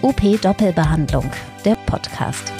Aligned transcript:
UP 0.00 0.40
Doppelbehandlung, 0.40 1.28
der 1.64 1.74
Podcast. 1.86 2.52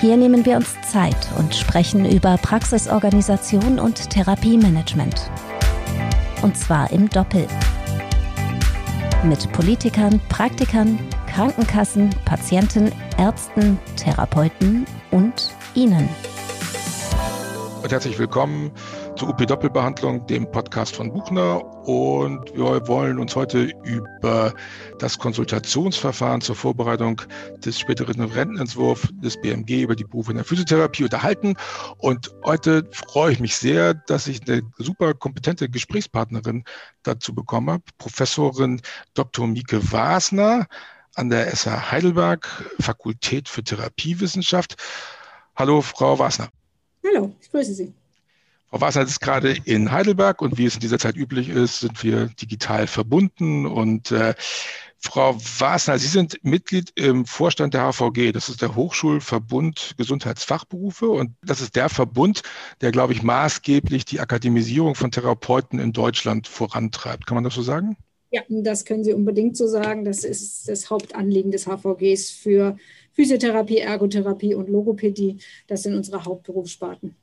Hier 0.00 0.16
nehmen 0.16 0.44
wir 0.44 0.56
uns 0.56 0.74
Zeit 0.82 1.16
und 1.38 1.54
sprechen 1.54 2.04
über 2.04 2.36
Praxisorganisation 2.38 3.78
und 3.78 4.10
Therapiemanagement. 4.10 5.30
Und 6.42 6.56
zwar 6.56 6.90
im 6.90 7.08
Doppel. 7.08 7.46
Mit 9.22 9.50
Politikern, 9.52 10.20
Praktikern, 10.28 10.98
Krankenkassen, 11.32 12.10
Patienten, 12.24 12.90
Ärzten, 13.18 13.78
Therapeuten 13.94 14.86
und 15.12 15.54
Ihnen. 15.76 16.08
Und 17.80 17.92
herzlich 17.92 18.18
willkommen 18.18 18.72
zur 19.16 19.30
UP 19.30 19.46
Doppelbehandlung, 19.46 20.26
dem 20.26 20.50
Podcast 20.50 20.94
von 20.94 21.10
Buchner. 21.10 21.64
Und 21.88 22.54
wir 22.54 22.86
wollen 22.86 23.18
uns 23.18 23.34
heute 23.34 23.70
über 23.84 24.52
das 24.98 25.18
Konsultationsverfahren 25.18 26.42
zur 26.42 26.54
Vorbereitung 26.54 27.22
des 27.64 27.80
späteren 27.80 28.20
Rentenentwurfs 28.20 29.08
des 29.22 29.40
BMG 29.40 29.82
über 29.82 29.96
die 29.96 30.04
Berufe 30.04 30.32
in 30.32 30.36
der 30.36 30.44
Physiotherapie 30.44 31.04
unterhalten. 31.04 31.54
Und 31.98 32.30
heute 32.44 32.86
freue 32.92 33.32
ich 33.32 33.40
mich 33.40 33.56
sehr, 33.56 33.94
dass 33.94 34.26
ich 34.26 34.46
eine 34.46 34.62
super 34.76 35.14
kompetente 35.14 35.70
Gesprächspartnerin 35.70 36.64
dazu 37.02 37.34
bekommen 37.34 37.70
habe, 37.70 37.84
Professorin 37.96 38.82
Dr. 39.14 39.46
Mieke 39.46 39.92
Wasner 39.92 40.66
an 41.14 41.30
der 41.30 41.54
SH 41.56 41.90
Heidelberg, 41.90 42.46
Fakultät 42.78 43.48
für 43.48 43.64
Therapiewissenschaft. 43.64 44.76
Hallo, 45.54 45.80
Frau 45.80 46.18
Wasner. 46.18 46.50
Hallo, 47.02 47.34
ich 47.40 47.50
grüße 47.50 47.72
Sie. 47.72 47.94
Frau 48.70 48.80
Wasser 48.80 49.02
ist 49.02 49.20
gerade 49.20 49.56
in 49.64 49.92
Heidelberg 49.92 50.42
und 50.42 50.58
wie 50.58 50.66
es 50.66 50.74
in 50.74 50.80
dieser 50.80 50.98
Zeit 50.98 51.16
üblich 51.16 51.48
ist, 51.48 51.80
sind 51.80 52.02
wir 52.02 52.26
digital 52.40 52.88
verbunden. 52.88 53.64
Und 53.64 54.10
äh, 54.10 54.34
Frau 54.98 55.36
Wasner, 55.36 55.98
Sie 55.98 56.08
sind 56.08 56.40
Mitglied 56.42 56.90
im 56.96 57.26
Vorstand 57.26 57.74
der 57.74 57.92
HVG. 57.92 58.32
Das 58.32 58.48
ist 58.48 58.62
der 58.62 58.74
Hochschulverbund 58.74 59.94
Gesundheitsfachberufe 59.96 61.08
und 61.08 61.32
das 61.44 61.60
ist 61.60 61.76
der 61.76 61.88
Verbund, 61.88 62.42
der, 62.80 62.90
glaube 62.90 63.12
ich, 63.12 63.22
maßgeblich 63.22 64.04
die 64.04 64.18
Akademisierung 64.18 64.96
von 64.96 65.12
Therapeuten 65.12 65.78
in 65.78 65.92
Deutschland 65.92 66.48
vorantreibt. 66.48 67.26
Kann 67.26 67.36
man 67.36 67.44
das 67.44 67.54
so 67.54 67.62
sagen? 67.62 67.96
Ja, 68.32 68.42
das 68.48 68.84
können 68.84 69.04
Sie 69.04 69.12
unbedingt 69.12 69.56
so 69.56 69.68
sagen. 69.68 70.04
Das 70.04 70.24
ist 70.24 70.68
das 70.68 70.90
Hauptanliegen 70.90 71.52
des 71.52 71.66
HVGs 71.66 72.32
für 72.32 72.76
Physiotherapie, 73.12 73.78
Ergotherapie 73.78 74.54
und 74.54 74.68
Logopädie. 74.68 75.38
Das 75.68 75.84
sind 75.84 75.94
unsere 75.94 76.24
Hauptberufssparten. 76.24 77.14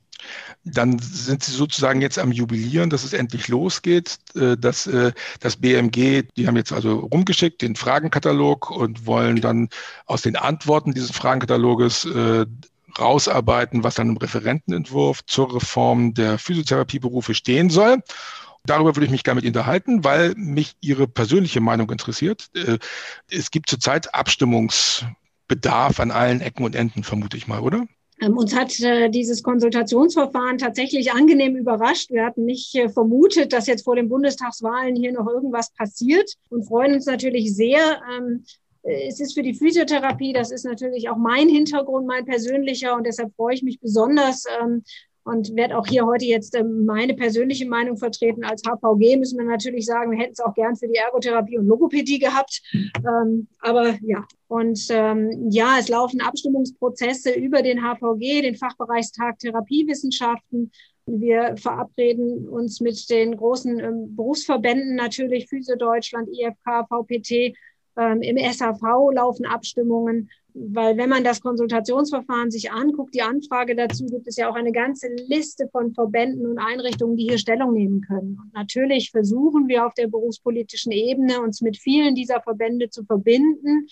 Dann 0.64 0.98
sind 0.98 1.42
Sie 1.44 1.52
sozusagen 1.52 2.00
jetzt 2.00 2.18
am 2.18 2.32
Jubilieren, 2.32 2.90
dass 2.90 3.04
es 3.04 3.12
endlich 3.12 3.48
losgeht. 3.48 4.18
Äh, 4.34 4.52
äh, 4.54 5.12
das 5.40 5.56
BMG, 5.56 6.22
die 6.36 6.46
haben 6.46 6.56
jetzt 6.56 6.72
also 6.72 7.00
rumgeschickt 7.00 7.60
den 7.62 7.76
Fragenkatalog 7.76 8.70
und 8.70 9.06
wollen 9.06 9.40
dann 9.40 9.68
aus 10.06 10.22
den 10.22 10.36
Antworten 10.36 10.94
dieses 10.94 11.10
Fragenkataloges 11.10 12.06
äh, 12.06 12.46
rausarbeiten, 12.98 13.84
was 13.84 13.96
dann 13.96 14.10
im 14.10 14.16
Referentenentwurf 14.16 15.24
zur 15.26 15.54
Reform 15.54 16.14
der 16.14 16.38
Physiotherapieberufe 16.38 17.34
stehen 17.34 17.68
soll. 17.68 18.02
Darüber 18.66 18.96
würde 18.96 19.04
ich 19.04 19.10
mich 19.10 19.24
gerne 19.24 19.36
mit 19.36 19.44
Ihnen 19.44 19.56
unterhalten, 19.56 20.04
weil 20.04 20.34
mich 20.36 20.76
Ihre 20.80 21.06
persönliche 21.06 21.60
Meinung 21.60 21.90
interessiert. 21.90 22.50
Es 23.28 23.50
gibt 23.50 23.68
zurzeit 23.68 24.14
Abstimmungsbedarf 24.14 26.00
an 26.00 26.10
allen 26.10 26.40
Ecken 26.40 26.64
und 26.64 26.74
Enden, 26.74 27.04
vermute 27.04 27.36
ich 27.36 27.46
mal, 27.46 27.60
oder? 27.60 27.84
Ähm, 28.20 28.36
uns 28.36 28.54
hat 28.54 28.78
äh, 28.80 29.08
dieses 29.10 29.42
Konsultationsverfahren 29.42 30.58
tatsächlich 30.58 31.12
angenehm 31.12 31.56
überrascht. 31.56 32.10
Wir 32.10 32.24
hatten 32.24 32.44
nicht 32.44 32.74
äh, 32.74 32.88
vermutet, 32.88 33.52
dass 33.52 33.66
jetzt 33.66 33.84
vor 33.84 33.96
den 33.96 34.08
Bundestagswahlen 34.08 34.94
hier 34.94 35.12
noch 35.12 35.26
irgendwas 35.26 35.72
passiert 35.72 36.30
und 36.48 36.64
freuen 36.64 36.94
uns 36.94 37.06
natürlich 37.06 37.54
sehr. 37.54 38.00
Ähm, 38.16 38.44
äh, 38.82 39.08
es 39.08 39.20
ist 39.20 39.34
für 39.34 39.42
die 39.42 39.54
Physiotherapie, 39.54 40.32
das 40.32 40.52
ist 40.52 40.64
natürlich 40.64 41.08
auch 41.08 41.16
mein 41.16 41.48
Hintergrund, 41.48 42.06
mein 42.06 42.24
persönlicher 42.24 42.94
und 42.94 43.04
deshalb 43.04 43.34
freue 43.34 43.54
ich 43.54 43.62
mich 43.62 43.80
besonders, 43.80 44.44
ähm, 44.60 44.84
und 45.24 45.56
werde 45.56 45.78
auch 45.78 45.86
hier 45.86 46.04
heute 46.04 46.26
jetzt 46.26 46.54
ähm, 46.54 46.84
meine 46.84 47.14
persönliche 47.14 47.66
Meinung 47.66 47.96
vertreten. 47.96 48.44
Als 48.44 48.62
HVG 48.62 49.16
müssen 49.16 49.38
wir 49.38 49.46
natürlich 49.46 49.86
sagen, 49.86 50.10
wir 50.10 50.18
hätten 50.18 50.32
es 50.32 50.40
auch 50.40 50.54
gern 50.54 50.76
für 50.76 50.86
die 50.86 50.96
Ergotherapie 50.96 51.58
und 51.58 51.66
Logopädie 51.66 52.18
gehabt. 52.18 52.62
Ähm, 52.72 53.48
aber 53.60 53.96
ja, 54.02 54.24
und 54.48 54.78
ähm, 54.90 55.48
ja, 55.50 55.78
es 55.80 55.88
laufen 55.88 56.20
Abstimmungsprozesse 56.20 57.32
über 57.32 57.62
den 57.62 57.80
HVG, 57.80 58.42
den 58.42 58.56
Fachbereichstag 58.56 59.38
Therapiewissenschaften. 59.38 60.70
Wir 61.06 61.56
verabreden 61.56 62.48
uns 62.48 62.80
mit 62.80 63.08
den 63.10 63.36
großen 63.36 63.78
ähm, 63.80 64.16
Berufsverbänden 64.16 64.94
natürlich, 64.94 65.48
Physio 65.48 65.76
Deutschland, 65.76 66.28
IFK, 66.28 66.86
VPT, 66.88 67.54
ähm, 67.96 68.22
Im 68.22 68.36
SAV 68.52 69.12
laufen 69.12 69.46
Abstimmungen, 69.46 70.30
weil 70.54 70.96
wenn 70.96 71.08
man 71.08 71.24
das 71.24 71.40
Konsultationsverfahren 71.40 72.52
sich 72.52 72.70
anguckt, 72.70 73.12
die 73.12 73.22
Anfrage 73.22 73.74
dazu, 73.74 74.06
gibt 74.06 74.28
es 74.28 74.36
ja 74.36 74.48
auch 74.48 74.54
eine 74.54 74.70
ganze 74.70 75.08
Liste 75.26 75.68
von 75.72 75.92
Verbänden 75.92 76.46
und 76.46 76.58
Einrichtungen, 76.58 77.16
die 77.16 77.24
hier 77.24 77.38
Stellung 77.38 77.72
nehmen 77.72 78.00
können. 78.02 78.38
Und 78.40 78.54
natürlich 78.54 79.10
versuchen 79.10 79.66
wir 79.66 79.84
auf 79.84 79.94
der 79.94 80.06
berufspolitischen 80.06 80.92
Ebene, 80.92 81.40
uns 81.40 81.60
mit 81.60 81.76
vielen 81.76 82.14
dieser 82.14 82.40
Verbände 82.40 82.88
zu 82.88 83.04
verbinden 83.04 83.88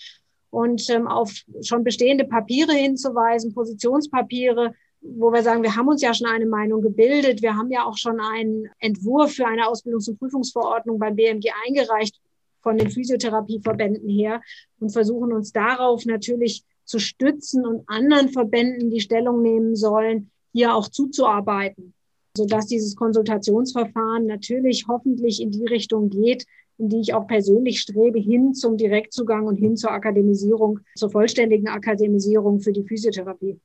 und 0.51 0.89
ähm, 0.89 1.07
auf 1.07 1.33
schon 1.61 1.83
bestehende 1.83 2.23
Papiere 2.23 2.73
hinzuweisen, 2.73 3.53
Positionspapiere, 3.53 4.73
wo 5.01 5.33
wir 5.33 5.43
sagen, 5.43 5.63
wir 5.63 5.75
haben 5.75 5.89
uns 5.89 6.01
ja 6.01 6.13
schon 6.13 6.27
eine 6.27 6.45
Meinung 6.45 6.81
gebildet. 6.81 7.41
Wir 7.41 7.57
haben 7.57 7.71
ja 7.71 7.83
auch 7.83 7.97
schon 7.97 8.21
einen 8.21 8.69
Entwurf 8.79 9.33
für 9.33 9.45
eine 9.45 9.67
Ausbildungs- 9.67 10.09
und 10.09 10.17
Prüfungsverordnung 10.17 10.97
beim 10.97 11.17
BMG 11.17 11.49
eingereicht, 11.67 12.21
von 12.63 12.77
den 12.77 12.89
Physiotherapieverbänden 12.89 14.09
her 14.09 14.41
und 14.79 14.91
versuchen 14.91 15.33
uns 15.33 15.51
darauf 15.51 16.05
natürlich 16.05 16.63
zu 16.85 16.99
stützen 16.99 17.65
und 17.65 17.83
anderen 17.87 18.29
Verbänden, 18.29 18.89
die 18.89 19.01
Stellung 19.01 19.41
nehmen 19.41 19.75
sollen, 19.75 20.31
hier 20.51 20.75
auch 20.75 20.87
zuzuarbeiten, 20.87 21.93
sodass 22.35 22.67
dieses 22.67 22.95
Konsultationsverfahren 22.95 24.25
natürlich 24.25 24.85
hoffentlich 24.87 25.41
in 25.41 25.51
die 25.51 25.65
Richtung 25.65 26.09
geht, 26.09 26.45
in 26.77 26.89
die 26.89 27.01
ich 27.01 27.13
auch 27.13 27.27
persönlich 27.27 27.79
strebe, 27.79 28.19
hin 28.19 28.53
zum 28.53 28.77
Direktzugang 28.77 29.45
und 29.45 29.57
hin 29.57 29.77
zur 29.77 29.91
Akademisierung, 29.91 30.79
zur 30.95 31.11
vollständigen 31.11 31.67
Akademisierung 31.67 32.59
für 32.59 32.73
die 32.73 32.83
Physiotherapie. 32.83 33.59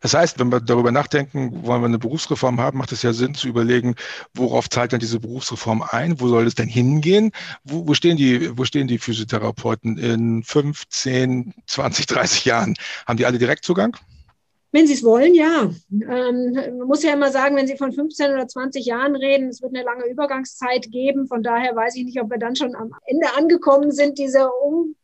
Das 0.00 0.14
heißt, 0.14 0.38
wenn 0.38 0.50
wir 0.50 0.60
darüber 0.60 0.92
nachdenken, 0.92 1.64
wollen 1.64 1.82
wir 1.82 1.86
eine 1.86 1.98
Berufsreform 1.98 2.60
haben, 2.60 2.78
macht 2.78 2.92
es 2.92 3.02
ja 3.02 3.12
Sinn 3.12 3.34
zu 3.34 3.48
überlegen, 3.48 3.94
worauf 4.34 4.68
zahlt 4.68 4.92
denn 4.92 5.00
diese 5.00 5.20
Berufsreform 5.20 5.82
ein? 5.82 6.20
Wo 6.20 6.28
soll 6.28 6.46
es 6.46 6.54
denn 6.54 6.68
hingehen? 6.68 7.32
Wo, 7.64 7.86
wo, 7.86 7.94
stehen, 7.94 8.16
die, 8.16 8.56
wo 8.56 8.64
stehen 8.64 8.88
die 8.88 8.98
Physiotherapeuten 8.98 9.98
in 9.98 10.42
15, 10.42 11.54
20, 11.66 12.06
30 12.06 12.44
Jahren? 12.44 12.74
Haben 13.06 13.16
die 13.16 13.26
alle 13.26 13.38
Direktzugang? 13.38 13.96
Wenn 14.76 14.86
Sie 14.86 14.92
es 14.92 15.02
wollen, 15.02 15.34
ja. 15.34 15.70
Ähm, 15.90 16.52
man 16.52 16.86
muss 16.86 17.02
ja 17.02 17.14
immer 17.14 17.30
sagen, 17.30 17.56
wenn 17.56 17.66
Sie 17.66 17.78
von 17.78 17.92
15 17.92 18.30
oder 18.34 18.46
20 18.46 18.84
Jahren 18.84 19.16
reden, 19.16 19.48
es 19.48 19.62
wird 19.62 19.74
eine 19.74 19.82
lange 19.82 20.04
Übergangszeit 20.04 20.92
geben. 20.92 21.28
Von 21.28 21.42
daher 21.42 21.74
weiß 21.74 21.96
ich 21.96 22.04
nicht, 22.04 22.20
ob 22.20 22.30
wir 22.30 22.36
dann 22.36 22.56
schon 22.56 22.74
am 22.74 22.90
Ende 23.06 23.26
angekommen 23.38 23.90
sind, 23.90 24.18
diese 24.18 24.50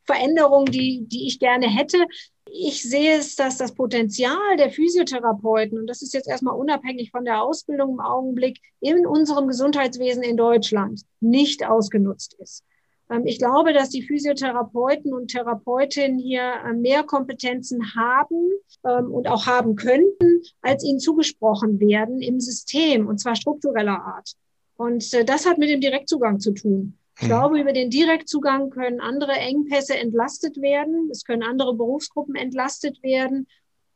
Veränderung, 0.05 0.66
die, 0.66 1.06
die 1.09 1.27
ich 1.27 1.38
gerne 1.38 1.71
hätte. 1.75 1.97
Ich 2.44 2.83
sehe 2.83 3.16
es, 3.16 3.34
dass 3.34 3.56
das 3.56 3.75
Potenzial 3.75 4.59
der 4.59 4.69
Physiotherapeuten, 4.69 5.78
und 5.78 5.87
das 5.87 6.03
ist 6.03 6.12
jetzt 6.12 6.28
erstmal 6.28 6.54
unabhängig 6.54 7.10
von 7.10 7.25
der 7.25 7.41
Ausbildung 7.41 7.93
im 7.93 8.00
Augenblick, 8.00 8.60
in 8.81 9.06
unserem 9.06 9.49
Gesundheitswesen 9.49 10.22
in 10.22 10.37
Deutschland 10.37 11.00
nicht 11.21 11.65
ausgenutzt 11.66 12.37
ist. 12.39 12.62
Ähm, 13.12 13.27
ich 13.27 13.39
glaube, 13.39 13.73
dass 13.73 13.91
die 13.91 14.03
Physiotherapeuten 14.03 15.12
und 15.12 15.28
Therapeutinnen 15.28 16.19
hier 16.19 16.53
äh, 16.65 16.73
mehr 16.73 17.03
Kompetenzen 17.05 17.95
haben 17.95 18.50
ähm, 18.84 19.12
und 19.12 19.28
auch 19.28 19.47
haben 19.47 19.77
könnten, 19.77 20.43
als 20.62 20.84
ihnen 20.84 20.99
zugesprochen 20.99 21.78
werden 21.81 22.21
im 22.21 22.41
System, 22.41 23.06
und 23.06 23.19
zwar 23.19 23.37
struktureller 23.37 24.01
Art. 24.01 24.33
Und 24.77 25.12
äh, 25.15 25.25
das 25.25 25.47
hat 25.47 25.59
mit 25.59 25.69
dem 25.69 25.81
Direktzugang 25.81 26.41
zu 26.41 26.53
tun. 26.53 26.99
Ich 27.17 27.25
mhm. 27.25 27.27
glaube, 27.28 27.61
über 27.61 27.72
den 27.72 27.91
Direktzugang 27.91 28.71
können 28.71 29.01
andere 29.01 29.33
Engpässe 29.33 29.97
entlastet 29.97 30.60
werden. 30.60 31.09
Es 31.10 31.25
können 31.25 31.42
andere 31.42 31.75
Berufsgruppen 31.75 32.34
entlastet 32.34 33.03
werden. 33.03 33.47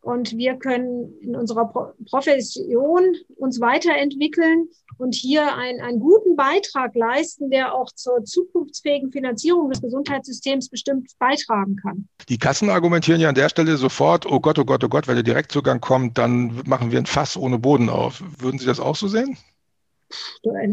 Und 0.06 0.36
wir 0.36 0.54
können 0.54 1.18
in 1.20 1.34
unserer 1.34 1.66
Profession 2.08 3.16
uns 3.34 3.60
weiterentwickeln 3.60 4.68
und 4.98 5.16
hier 5.16 5.56
ein, 5.56 5.80
einen 5.80 5.98
guten 5.98 6.36
Beitrag 6.36 6.94
leisten, 6.94 7.50
der 7.50 7.74
auch 7.74 7.90
zur 7.90 8.22
zukunftsfähigen 8.22 9.10
Finanzierung 9.10 9.68
des 9.68 9.82
Gesundheitssystems 9.82 10.68
bestimmt 10.68 11.10
beitragen 11.18 11.74
kann. 11.74 12.06
Die 12.28 12.38
Kassen 12.38 12.70
argumentieren 12.70 13.20
ja 13.20 13.30
an 13.30 13.34
der 13.34 13.48
Stelle 13.48 13.76
sofort, 13.76 14.26
oh 14.26 14.38
Gott, 14.38 14.60
oh 14.60 14.64
Gott, 14.64 14.84
oh 14.84 14.88
Gott, 14.88 15.08
wenn 15.08 15.16
der 15.16 15.24
Direktzugang 15.24 15.80
kommt, 15.80 16.18
dann 16.18 16.62
machen 16.66 16.92
wir 16.92 17.00
ein 17.00 17.06
Fass 17.06 17.36
ohne 17.36 17.58
Boden 17.58 17.88
auf. 17.88 18.22
Würden 18.38 18.60
Sie 18.60 18.66
das 18.66 18.78
auch 18.78 18.94
so 18.94 19.08
sehen? 19.08 19.36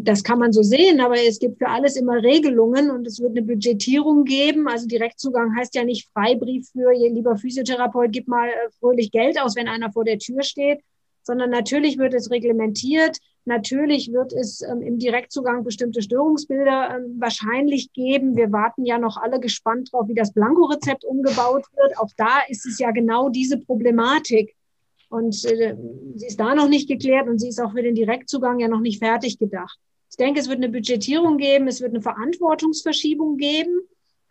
Das 0.04 0.24
kann 0.24 0.40
man 0.40 0.54
so 0.54 0.62
sehen, 0.62 1.02
aber 1.02 1.16
es 1.16 1.40
gibt 1.40 1.58
für 1.58 1.68
alles 1.68 1.96
immer 1.96 2.22
Regelungen 2.22 2.92
und 2.92 3.08
es 3.08 3.20
wird 3.20 3.32
eine 3.32 3.42
Budgetierung 3.42 4.24
geben. 4.26 4.68
Also 4.68 4.88
Direktzugang 4.88 5.56
heißt 5.56 5.76
ja 5.76 5.84
nicht 5.84 6.08
Freibrief 6.14 6.70
für, 6.72 6.92
lieber 6.94 7.38
Physiotherapeut, 7.38 8.12
gib 8.12 8.28
mal 8.28 8.50
äh, 8.50 8.70
fröhlich 8.80 9.12
Geld 9.12 9.40
aus, 9.40 9.56
wenn 9.56 9.68
einer 9.68 9.92
vor 9.92 10.06
der 10.06 10.20
Tür 10.20 10.44
steht, 10.44 10.82
sondern 11.24 11.50
natürlich 11.50 11.98
wird 11.98 12.14
es 12.14 12.30
reglementiert. 12.30 13.18
Natürlich 13.46 14.12
wird 14.14 14.34
es 14.34 14.62
ähm, 14.62 14.82
im 14.82 15.00
Direktzugang 15.00 15.64
bestimmte 15.64 16.02
Störungsbilder 16.02 16.96
ähm, 16.96 17.16
wahrscheinlich 17.20 17.92
geben. 17.92 18.36
Wir 18.38 18.52
warten 18.52 18.86
ja 18.86 19.00
noch 19.00 19.18
alle 19.18 19.40
gespannt 19.40 19.92
drauf, 19.92 20.08
wie 20.08 20.16
das 20.16 20.34
Blankorezept 20.34 21.04
umgebaut 21.04 21.66
wird. 21.76 21.98
Auch 21.98 22.10
da 22.18 22.42
ist 22.48 22.66
es 22.66 22.80
ja 22.80 22.92
genau 22.92 23.30
diese 23.30 23.60
Problematik. 23.60 24.56
Und 25.14 25.46
äh, 25.46 25.76
sie 26.16 26.26
ist 26.26 26.40
da 26.40 26.56
noch 26.56 26.68
nicht 26.68 26.88
geklärt 26.88 27.28
und 27.28 27.38
sie 27.38 27.50
ist 27.50 27.62
auch 27.62 27.74
für 27.74 27.84
den 27.84 27.94
Direktzugang 27.94 28.60
ja 28.60 28.68
noch 28.68 28.80
nicht 28.80 28.98
fertig 28.98 29.38
gedacht. 29.38 29.78
Ich 30.10 30.18
denke, 30.18 30.40
es 30.40 30.50
wird 30.50 30.58
eine 30.58 30.70
Budgetierung 30.70 31.38
geben, 31.38 31.68
es 31.68 31.82
wird 31.82 31.92
eine 31.92 32.02
Verantwortungsverschiebung 32.02 33.38
geben. 33.38 33.82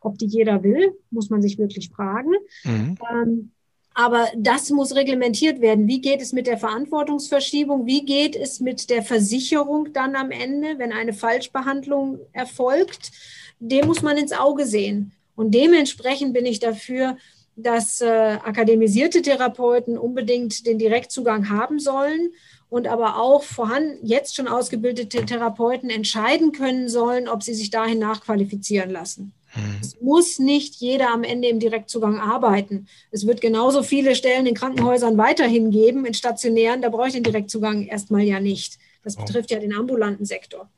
Ob 0.00 0.18
die 0.18 0.26
jeder 0.26 0.64
will, 0.64 0.92
muss 1.12 1.30
man 1.30 1.40
sich 1.40 1.56
wirklich 1.56 1.90
fragen. 1.90 2.32
Mhm. 2.64 2.98
Ähm, 3.12 3.50
aber 3.94 4.26
das 4.36 4.70
muss 4.70 4.96
reglementiert 4.96 5.60
werden. 5.60 5.86
Wie 5.86 6.00
geht 6.00 6.20
es 6.20 6.32
mit 6.32 6.48
der 6.48 6.58
Verantwortungsverschiebung? 6.58 7.86
Wie 7.86 8.04
geht 8.04 8.34
es 8.34 8.58
mit 8.58 8.90
der 8.90 9.04
Versicherung 9.04 9.92
dann 9.92 10.16
am 10.16 10.32
Ende, 10.32 10.80
wenn 10.80 10.90
eine 10.90 11.12
Falschbehandlung 11.12 12.18
erfolgt? 12.32 13.12
Dem 13.60 13.86
muss 13.86 14.02
man 14.02 14.16
ins 14.16 14.32
Auge 14.32 14.66
sehen. 14.66 15.12
Und 15.36 15.54
dementsprechend 15.54 16.32
bin 16.32 16.44
ich 16.44 16.58
dafür, 16.58 17.16
dass 17.62 18.00
äh, 18.00 18.06
akademisierte 18.06 19.22
Therapeuten 19.22 19.98
unbedingt 19.98 20.66
den 20.66 20.78
Direktzugang 20.78 21.48
haben 21.48 21.78
sollen 21.78 22.32
und 22.68 22.86
aber 22.86 23.18
auch 23.18 23.42
vorhanden, 23.42 23.98
jetzt 24.06 24.34
schon 24.34 24.48
ausgebildete 24.48 25.26
Therapeuten 25.26 25.90
entscheiden 25.90 26.52
können 26.52 26.88
sollen, 26.88 27.28
ob 27.28 27.42
sie 27.42 27.54
sich 27.54 27.70
dahin 27.70 27.98
nachqualifizieren 27.98 28.90
lassen. 28.90 29.32
Mhm. 29.54 29.76
Es 29.80 30.00
muss 30.00 30.38
nicht 30.38 30.76
jeder 30.76 31.12
am 31.12 31.24
Ende 31.24 31.48
im 31.48 31.60
Direktzugang 31.60 32.18
arbeiten. 32.18 32.86
Es 33.10 33.26
wird 33.26 33.40
genauso 33.40 33.82
viele 33.82 34.14
Stellen 34.14 34.46
in 34.46 34.54
Krankenhäusern 34.54 35.18
weiterhin 35.18 35.70
geben, 35.70 36.06
in 36.06 36.14
stationären, 36.14 36.82
da 36.82 36.88
brauche 36.88 37.08
ich 37.08 37.14
den 37.14 37.22
Direktzugang 37.22 37.86
erstmal 37.86 38.22
ja 38.22 38.40
nicht. 38.40 38.78
Das 39.04 39.18
oh. 39.18 39.20
betrifft 39.24 39.50
ja 39.50 39.58
den 39.58 39.74
ambulanten 39.74 40.24
Sektor. 40.24 40.70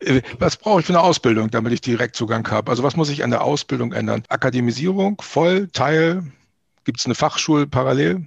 Äh, 0.00 0.22
was 0.38 0.56
brauche 0.56 0.80
ich 0.80 0.86
für 0.86 0.92
eine 0.92 1.02
Ausbildung, 1.02 1.50
damit 1.50 1.72
ich 1.72 1.80
Direktzugang 1.80 2.48
habe? 2.50 2.70
Also 2.70 2.82
was 2.82 2.96
muss 2.96 3.08
ich 3.08 3.24
an 3.24 3.30
der 3.30 3.42
Ausbildung 3.42 3.92
ändern? 3.92 4.22
Akademisierung, 4.28 5.20
voll, 5.20 5.68
Teil? 5.72 6.24
Gibt 6.84 7.00
es 7.00 7.06
eine 7.06 7.14
Fachschule 7.14 7.66
parallel? 7.66 8.26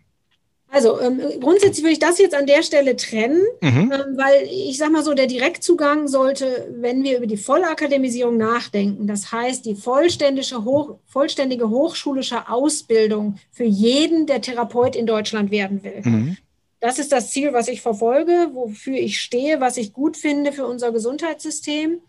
Also 0.69 1.00
ähm, 1.00 1.22
grundsätzlich 1.39 1.84
würde 1.84 1.94
ich 1.94 2.00
das 2.00 2.19
jetzt 2.19 2.36
an 2.36 2.45
der 2.45 2.62
Stelle 2.62 2.98
trennen, 2.98 3.42
mhm. 3.62 3.92
ähm, 3.92 4.18
weil 4.18 4.44
ich 4.51 4.78
sage 4.78 4.92
mal 4.92 5.04
so, 5.04 5.13
der 5.13 5.28
Direktzugang 5.28 6.10
sollte, 6.10 6.68
wenn 6.80 7.04
wir 7.04 7.18
über 7.18 7.28
die 7.28 7.38
Vollakademisierung 7.38 8.36
nachdenken, 8.36 9.07
das 9.07 9.31
heißt 9.31 9.66
die 9.66 9.75
vollständige, 9.75 10.66
hoch, 10.66 10.98
vollständige 11.06 11.69
hochschulische 11.69 12.50
Ausbildung 12.50 13.38
für 13.50 13.63
jeden, 13.63 14.25
der 14.25 14.42
Therapeut 14.42 14.98
in 14.98 15.06
Deutschland 15.06 15.51
werden 15.51 15.83
will. 15.83 16.01
Mhm. 16.04 16.38
Das 16.79 17.00
ist 17.00 17.12
das 17.12 17.31
Ziel, 17.31 17.53
was 17.53 17.68
ich 17.68 17.81
verfolge, 17.81 18.50
wofür 18.53 18.95
ich 18.95 19.19
stehe, 19.19 19.59
was 19.59 19.77
ich 19.77 19.94
gut 19.94 20.15
finde 20.15 20.51
für 20.51 20.65
unser 20.65 20.91
Gesundheitssystem. 20.91 22.00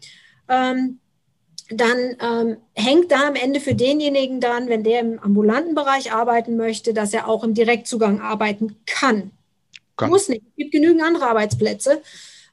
Ähm, 0.48 0.98
dann 1.70 2.16
ähm, 2.20 2.56
hängt 2.74 3.12
da 3.12 3.28
am 3.28 3.34
Ende 3.34 3.60
für 3.60 3.74
denjenigen 3.74 4.40
dann, 4.40 4.68
wenn 4.68 4.84
der 4.84 5.00
im 5.00 5.18
ambulanten 5.18 5.74
Bereich 5.74 6.12
arbeiten 6.12 6.56
möchte, 6.56 6.94
dass 6.94 7.12
er 7.12 7.28
auch 7.28 7.44
im 7.44 7.54
Direktzugang 7.54 8.20
arbeiten 8.20 8.76
kann. 8.86 9.32
kann. 9.96 10.10
Muss 10.10 10.28
nicht. 10.28 10.42
Es 10.50 10.56
gibt 10.56 10.72
genügend 10.72 11.02
andere 11.02 11.26
Arbeitsplätze. 11.26 12.02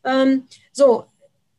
Ähm, 0.03 0.44
so, 0.73 1.06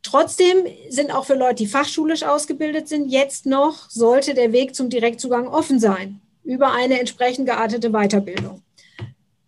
trotzdem 0.03 0.67
sind 0.89 1.11
auch 1.11 1.25
für 1.25 1.35
Leute, 1.35 1.55
die 1.55 1.67
fachschulisch 1.67 2.23
ausgebildet 2.23 2.87
sind, 2.87 3.09
jetzt 3.09 3.45
noch, 3.45 3.89
sollte 3.89 4.33
der 4.35 4.51
Weg 4.51 4.75
zum 4.75 4.89
Direktzugang 4.89 5.47
offen 5.47 5.79
sein 5.79 6.21
über 6.43 6.71
eine 6.71 6.99
entsprechend 6.99 7.45
geartete 7.45 7.89
Weiterbildung. 7.89 8.61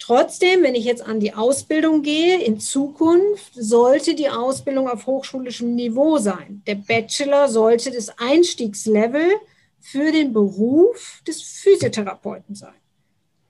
Trotzdem, 0.10 0.64
wenn 0.64 0.74
ich 0.74 0.86
jetzt 0.86 1.04
an 1.04 1.20
die 1.20 1.36
Ausbildung 1.36 2.02
gehe, 2.02 2.42
in 2.42 2.60
Zukunft 2.60 3.54
sollte 3.54 4.16
die 4.16 4.28
Ausbildung 4.28 4.90
auf 4.90 5.06
hochschulischem 5.06 5.76
Niveau 5.76 6.18
sein. 6.18 6.64
Der 6.66 6.74
Bachelor 6.74 7.48
sollte 7.48 7.92
das 7.92 8.10
Einstiegslevel 8.18 9.36
für 9.80 10.12
den 10.12 10.34
Beruf 10.34 11.22
des 11.28 11.44
Physiotherapeuten 11.44 12.56
sein. 12.56 12.74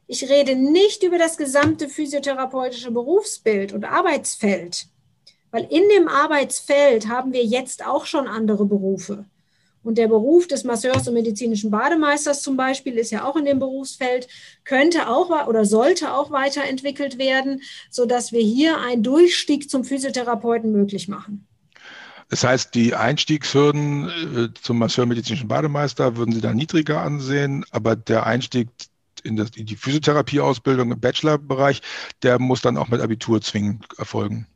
Ich 0.05 0.29
rede 0.29 0.57
nicht 0.57 1.01
über 1.03 1.17
das 1.17 1.37
gesamte 1.37 1.87
physiotherapeutische 1.87 2.91
Berufsbild 2.91 3.71
und 3.71 3.85
Arbeitsfeld, 3.85 4.87
weil 5.51 5.63
in 5.69 5.87
dem 5.87 6.09
Arbeitsfeld 6.09 7.07
haben 7.07 7.31
wir 7.31 7.45
jetzt 7.45 7.87
auch 7.87 8.05
schon 8.05 8.27
andere 8.27 8.65
Berufe. 8.65 9.23
Und 9.83 9.97
der 9.97 10.07
Beruf 10.07 10.47
des 10.47 10.63
Masseurs 10.63 11.07
und 11.07 11.13
medizinischen 11.13 11.71
Bademeisters 11.71 12.41
zum 12.41 12.57
Beispiel 12.57 12.97
ist 12.97 13.11
ja 13.11 13.25
auch 13.25 13.35
in 13.35 13.45
dem 13.45 13.59
Berufsfeld, 13.59 14.27
könnte 14.65 15.07
auch 15.07 15.47
oder 15.47 15.65
sollte 15.65 16.13
auch 16.13 16.31
weiterentwickelt 16.31 17.17
werden, 17.17 17.61
sodass 17.89 18.31
wir 18.31 18.41
hier 18.41 18.79
einen 18.79 19.03
Durchstieg 19.03 19.69
zum 19.69 19.83
Physiotherapeuten 19.83 20.71
möglich 20.71 21.07
machen. 21.07 21.47
Das 22.29 22.43
heißt, 22.43 22.75
die 22.75 22.93
Einstiegshürden 22.93 24.09
äh, 24.09 24.61
zum 24.61 24.77
Masseur 24.77 25.07
medizinischen 25.07 25.47
Bademeister 25.47 26.15
würden 26.15 26.31
Sie 26.31 26.41
da 26.41 26.53
niedriger 26.53 27.01
ansehen, 27.01 27.65
aber 27.71 27.95
der 27.95 28.25
Einstieg 28.25 28.69
in, 29.23 29.35
das, 29.35 29.49
in 29.55 29.65
die 29.65 29.75
Physiotherapieausbildung 29.75 30.91
im 30.91 30.99
Bachelorbereich, 30.99 31.81
der 32.21 32.39
muss 32.39 32.61
dann 32.61 32.77
auch 32.77 32.87
mit 32.87 33.01
Abitur 33.01 33.41
zwingend 33.41 33.85
erfolgen. 33.97 34.47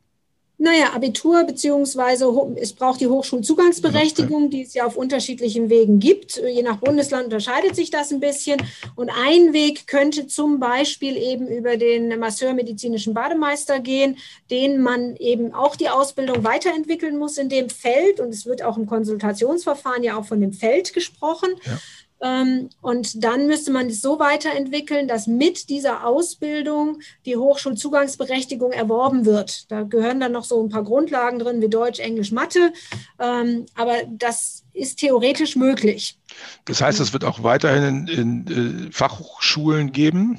Naja, 0.56 0.92
Abitur 0.94 1.44
beziehungsweise 1.44 2.32
es 2.56 2.72
braucht 2.74 3.00
die 3.00 3.08
Hochschulzugangsberechtigung, 3.08 4.50
die 4.50 4.62
es 4.62 4.74
ja 4.74 4.86
auf 4.86 4.96
unterschiedlichen 4.96 5.68
Wegen 5.68 5.98
gibt. 5.98 6.36
Je 6.36 6.62
nach 6.62 6.76
Bundesland 6.76 7.24
unterscheidet 7.24 7.74
sich 7.74 7.90
das 7.90 8.12
ein 8.12 8.20
bisschen. 8.20 8.62
Und 8.94 9.10
ein 9.10 9.52
Weg 9.52 9.88
könnte 9.88 10.28
zum 10.28 10.60
Beispiel 10.60 11.16
eben 11.16 11.48
über 11.48 11.76
den 11.76 12.20
Masseur 12.20 12.54
medizinischen 12.54 13.14
Bademeister 13.14 13.80
gehen, 13.80 14.16
den 14.48 14.80
man 14.80 15.16
eben 15.16 15.52
auch 15.52 15.74
die 15.74 15.88
Ausbildung 15.88 16.44
weiterentwickeln 16.44 17.18
muss 17.18 17.36
in 17.36 17.48
dem 17.48 17.68
Feld. 17.68 18.20
Und 18.20 18.28
es 18.28 18.46
wird 18.46 18.62
auch 18.62 18.76
im 18.76 18.86
Konsultationsverfahren 18.86 20.04
ja 20.04 20.16
auch 20.16 20.24
von 20.24 20.40
dem 20.40 20.52
Feld 20.52 20.94
gesprochen. 20.94 21.50
Ja. 21.66 21.78
Ähm, 22.24 22.70
und 22.80 23.22
dann 23.22 23.46
müsste 23.46 23.70
man 23.70 23.88
es 23.88 24.00
so 24.00 24.18
weiterentwickeln, 24.18 25.06
dass 25.06 25.26
mit 25.26 25.68
dieser 25.68 26.06
Ausbildung 26.06 27.00
die 27.26 27.36
Hochschulzugangsberechtigung 27.36 28.72
erworben 28.72 29.26
wird. 29.26 29.70
Da 29.70 29.82
gehören 29.82 30.20
dann 30.20 30.32
noch 30.32 30.44
so 30.44 30.64
ein 30.64 30.70
paar 30.70 30.84
Grundlagen 30.84 31.38
drin 31.38 31.60
wie 31.60 31.68
Deutsch, 31.68 32.00
Englisch, 32.00 32.32
Mathe. 32.32 32.72
Ähm, 33.20 33.66
aber 33.74 33.96
das 34.08 34.64
ist 34.72 35.00
theoretisch 35.00 35.54
möglich. 35.54 36.18
Das 36.64 36.80
heißt, 36.80 36.98
es 36.98 37.12
wird 37.12 37.24
auch 37.24 37.42
weiterhin 37.42 38.08
in, 38.08 38.46
in 38.46 38.86
äh, 38.86 38.90
Fachhochschulen 38.90 39.92
geben, 39.92 40.38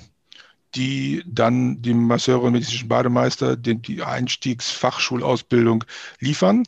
die 0.74 1.24
dann 1.28 1.84
dem 1.84 2.08
Masseure 2.08 2.48
und 2.48 2.54
medizinischen 2.54 2.90
Bademeister 2.90 3.56
die 3.56 4.02
Einstiegsfachschulausbildung 4.02 5.84
liefern. 6.20 6.64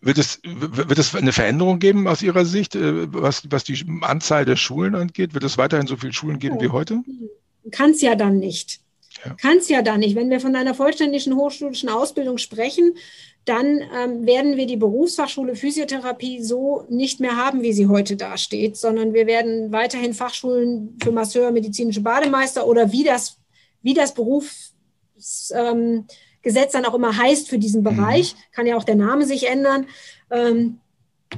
Wird 0.00 0.18
es, 0.18 0.40
wird 0.42 0.98
es 0.98 1.14
eine 1.14 1.32
Veränderung 1.32 1.78
geben 1.78 2.08
aus 2.08 2.22
Ihrer 2.22 2.44
Sicht, 2.44 2.74
äh, 2.74 3.12
was, 3.12 3.42
was 3.50 3.64
die 3.64 3.84
Anzahl 4.00 4.44
der 4.44 4.56
Schulen 4.56 4.94
angeht? 4.94 5.32
Wird 5.32 5.44
es 5.44 5.58
weiterhin 5.58 5.86
so 5.86 5.96
viele 5.96 6.12
Schulen 6.12 6.38
geben 6.38 6.56
oh. 6.58 6.62
wie 6.62 6.68
heute? 6.68 7.02
Kann 7.70 7.90
es 7.90 8.02
ja 8.02 8.16
dann 8.16 8.38
nicht. 8.38 8.80
Ja. 9.24 9.34
Kann 9.34 9.58
es 9.58 9.68
ja 9.68 9.82
dann 9.82 10.00
nicht. 10.00 10.16
Wenn 10.16 10.30
wir 10.30 10.40
von 10.40 10.56
einer 10.56 10.74
vollständigen 10.74 11.36
hochschulischen 11.36 11.88
Ausbildung 11.88 12.38
sprechen, 12.38 12.96
dann 13.44 13.80
ähm, 13.96 14.26
werden 14.26 14.56
wir 14.56 14.66
die 14.66 14.76
Berufsfachschule 14.76 15.56
Physiotherapie 15.56 16.42
so 16.42 16.84
nicht 16.88 17.20
mehr 17.20 17.36
haben, 17.36 17.62
wie 17.62 17.72
sie 17.72 17.88
heute 17.88 18.16
dasteht, 18.16 18.76
sondern 18.76 19.14
wir 19.14 19.26
werden 19.26 19.72
weiterhin 19.72 20.14
Fachschulen 20.14 20.96
für 21.02 21.12
Masseur, 21.12 21.50
medizinische 21.50 22.00
Bademeister 22.00 22.66
oder 22.66 22.92
wie 22.92 23.04
das, 23.04 23.38
wie 23.82 23.94
das 23.94 24.14
Berufs, 24.14 24.74
ähm, 25.54 26.06
Gesetz 26.42 26.72
dann 26.72 26.84
auch 26.84 26.94
immer 26.94 27.16
heißt 27.16 27.48
für 27.48 27.58
diesen 27.58 27.80
mhm. 27.80 27.96
Bereich. 27.96 28.34
Kann 28.52 28.66
ja 28.66 28.76
auch 28.76 28.84
der 28.84 28.96
Name 28.96 29.24
sich 29.26 29.48
ändern. 29.48 29.86
Ähm, 30.30 30.78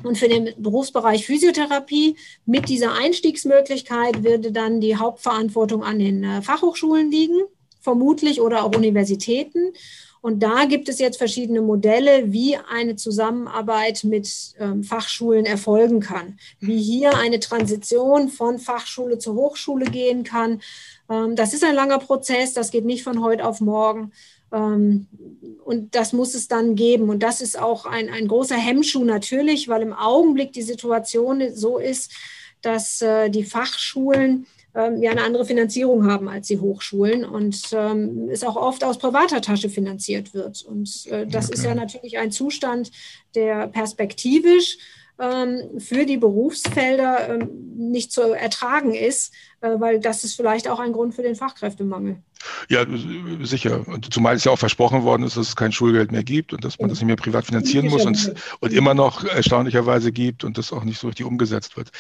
und 0.03 0.19
für 0.19 0.29
den 0.29 0.51
Berufsbereich 0.59 1.25
Physiotherapie 1.27 2.17
mit 2.47 2.69
dieser 2.69 2.95
Einstiegsmöglichkeit 2.95 4.25
würde 4.25 4.51
dann 4.51 4.81
die 4.81 4.97
Hauptverantwortung 4.97 5.85
an 5.85 5.99
den 5.99 6.25
äh, 6.25 6.43
Fachhochschulen 6.43 7.11
liegen, 7.11 7.43
vermutlich 7.81 8.41
oder 8.41 8.65
auch 8.65 8.75
Universitäten. 8.75 9.73
Und 10.21 10.43
da 10.43 10.65
gibt 10.65 10.89
es 10.89 11.01
jetzt 11.01 11.19
verschiedene 11.19 11.61
Modelle, 11.61 12.33
wie 12.33 12.57
eine 12.57 12.97
Zusammenarbeit 12.97 14.05
mit 14.05 14.55
ähm, 14.59 14.83
Fachschulen 14.83 15.45
erfolgen 15.45 16.01
kann, 16.01 16.39
wie 16.61 16.81
hier 16.81 17.15
eine 17.19 17.41
Transition 17.41 18.31
von 18.31 18.59
Fachschule 18.59 19.19
zur 19.19 19.35
Hochschule 19.35 19.85
gehen 19.85 20.25
kann. 20.25 20.63
Ähm, 21.11 21.37
das 21.37 21.53
ist 21.53 21.63
ein 21.63 21.75
langer 21.75 21.99
Prozess, 21.99 22.55
das 22.55 22.71
geht 22.71 22.87
nicht 22.87 23.05
von 23.05 23.23
heute 23.23 23.45
auf 23.45 23.61
morgen. 23.61 24.13
Ähm, 24.55 25.09
und 25.65 25.95
das 25.95 26.13
muss 26.13 26.35
es 26.35 26.47
dann 26.49 26.77
geben. 26.77 27.09
Und 27.09 27.23
das 27.23 27.41
ist 27.41 27.59
auch 27.59 27.87
ein, 27.87 28.09
ein 28.09 28.29
großer 28.29 28.57
Hemmschuh 28.57 29.05
natürlich, 29.05 29.69
weil 29.69 29.83
im 29.83 29.93
Augenblick 29.93 30.53
die 30.53 30.63
Situation 30.63 31.43
so 31.55 31.79
ist, 31.79 32.13
dass 32.63 33.03
äh, 33.03 33.31
die 33.31 33.45
Fachschulen 33.45 34.47
ähm, 34.75 35.03
ja 35.03 35.11
eine 35.11 35.23
andere 35.23 35.45
Finanzierung 35.45 36.07
haben 36.11 36.29
als 36.29 36.49
die 36.49 36.59
Hochschulen 36.59 37.25
und 37.25 37.61
ähm, 37.73 38.29
es 38.31 38.45
auch 38.45 38.57
oft 38.57 38.85
aus 38.85 38.99
privater 38.99 39.41
Tasche 39.41 39.69
finanziert 39.69 40.35
wird. 40.35 40.63
Und 40.63 41.07
äh, 41.07 41.27
das 41.27 41.47
okay. 41.47 41.55
ist 41.55 41.65
ja 41.65 41.75
natürlich 41.75 42.19
ein 42.19 42.33
Zustand, 42.33 42.91
der 43.35 43.69
perspektivisch 43.69 44.79
für 45.17 46.07
die 46.07 46.17
Berufsfelder 46.17 47.35
ähm, 47.35 47.49
nicht 47.77 48.11
zu 48.11 48.33
ertragen 48.33 48.95
ist, 48.95 49.33
äh, 49.61 49.79
weil 49.79 50.01
das 50.01 50.25
ist 50.25 50.35
vielleicht 50.35 50.69
auch 50.69 50.81
ein 50.81 50.93
Grund 50.93 51.15
für 51.15 51.23
den 51.23 51.37
Fachkräftemangel. 51.37 52.17
Ja, 52.69 52.85
sicher. 53.43 53.87
Und 53.87 54.13
zumal 54.13 54.35
es 54.35 54.45
ja 54.45 54.53
auch 54.53 54.59
versprochen 54.59 55.05
worden 55.05 55.23
ist, 55.23 55.37
dass 55.37 55.49
es 55.49 55.57
kein 55.57 55.73
Schulgeld 55.73 56.13
mehr 56.13 56.25
gibt 56.25 56.53
und 56.53 56.65
dass 56.65 56.79
man 56.79 56.89
das 56.89 56.99
nicht 56.99 57.07
mehr 57.07 57.17
privat 57.17 57.47
finanzieren 57.47 57.87
muss 57.89 58.05
und, 58.05 58.35
und 58.61 58.73
immer 58.73 58.93
noch 58.93 59.25
erstaunlicherweise 59.25 60.13
gibt 60.13 60.45
und 60.45 60.59
das 60.59 60.73
auch 60.73 60.85
nicht 60.85 60.99
so 60.99 61.07
richtig 61.07 61.27
umgesetzt 61.27 61.77
wird. 61.77 61.91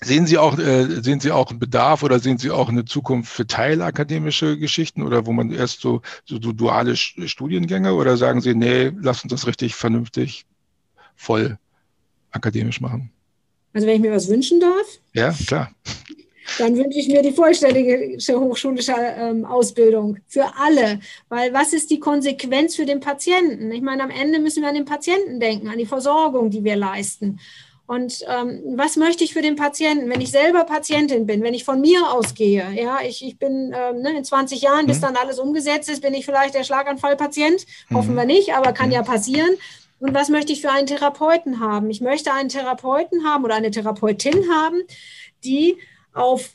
Sehen 0.00 0.26
Sie 0.26 0.36
auch, 0.36 0.58
äh, 0.58 1.02
sehen 1.02 1.20
Sie 1.20 1.30
auch 1.30 1.50
einen 1.50 1.60
Bedarf 1.60 2.02
oder 2.02 2.18
sehen 2.18 2.38
Sie 2.38 2.50
auch 2.50 2.68
eine 2.68 2.84
Zukunft 2.84 3.32
für 3.32 3.46
teilakademische 3.46 4.58
Geschichten 4.58 5.02
oder 5.02 5.24
wo 5.24 5.32
man 5.32 5.52
erst 5.52 5.80
so, 5.80 6.02
so, 6.24 6.40
so 6.42 6.52
duale 6.52 6.96
Studiengänge 6.96 7.94
oder 7.94 8.16
sagen 8.16 8.40
Sie, 8.40 8.54
nee, 8.54 8.92
lass 9.00 9.22
uns 9.22 9.30
das 9.30 9.46
richtig 9.46 9.76
vernünftig 9.76 10.46
voll 11.14 11.58
akademisch 12.36 12.80
machen? 12.80 13.10
Also 13.72 13.86
wenn 13.86 13.96
ich 13.96 14.00
mir 14.00 14.12
was 14.12 14.28
wünschen 14.28 14.60
darf? 14.60 14.86
Ja, 15.12 15.34
klar. 15.46 15.70
Dann 16.58 16.76
wünsche 16.76 16.98
ich 16.98 17.08
mir 17.08 17.22
die 17.22 17.32
vollständige 17.32 18.16
hochschulische 18.18 18.94
ähm, 18.96 19.44
Ausbildung 19.44 20.18
für 20.28 20.46
alle. 20.56 21.00
Weil 21.28 21.52
was 21.52 21.72
ist 21.72 21.90
die 21.90 21.98
Konsequenz 21.98 22.76
für 22.76 22.86
den 22.86 23.00
Patienten? 23.00 23.70
Ich 23.72 23.82
meine, 23.82 24.02
am 24.02 24.10
Ende 24.10 24.38
müssen 24.38 24.62
wir 24.62 24.68
an 24.68 24.74
den 24.74 24.84
Patienten 24.84 25.40
denken, 25.40 25.68
an 25.68 25.78
die 25.78 25.86
Versorgung, 25.86 26.50
die 26.50 26.64
wir 26.64 26.76
leisten. 26.76 27.40
Und 27.86 28.24
ähm, 28.28 28.62
was 28.74 28.96
möchte 28.96 29.22
ich 29.22 29.32
für 29.32 29.42
den 29.42 29.54
Patienten, 29.54 30.10
wenn 30.10 30.20
ich 30.20 30.32
selber 30.32 30.64
Patientin 30.64 31.24
bin, 31.24 31.42
wenn 31.42 31.54
ich 31.54 31.64
von 31.64 31.80
mir 31.80 32.12
ausgehe? 32.12 32.72
Ja, 32.74 32.98
ich, 33.06 33.24
ich 33.24 33.38
bin 33.38 33.72
ähm, 33.76 34.02
ne, 34.02 34.16
in 34.16 34.24
20 34.24 34.60
Jahren, 34.60 34.84
mhm. 34.84 34.88
bis 34.88 35.00
dann 35.00 35.14
alles 35.14 35.38
umgesetzt 35.38 35.88
ist, 35.88 36.02
bin 36.02 36.14
ich 36.14 36.24
vielleicht 36.24 36.54
der 36.54 36.64
Schlaganfallpatient. 36.64 37.64
Mhm. 37.88 37.96
Hoffen 37.96 38.14
wir 38.16 38.24
nicht, 38.24 38.54
aber 38.54 38.72
kann 38.72 38.86
mhm. 38.86 38.94
ja 38.94 39.02
passieren. 39.02 39.50
Und 40.06 40.14
was 40.14 40.28
möchte 40.28 40.52
ich 40.52 40.60
für 40.60 40.70
einen 40.70 40.86
Therapeuten 40.86 41.58
haben? 41.58 41.90
Ich 41.90 42.00
möchte 42.00 42.32
einen 42.32 42.48
Therapeuten 42.48 43.24
haben 43.24 43.42
oder 43.44 43.56
eine 43.56 43.72
Therapeutin 43.72 44.48
haben, 44.48 44.82
die 45.42 45.78
auf 46.14 46.50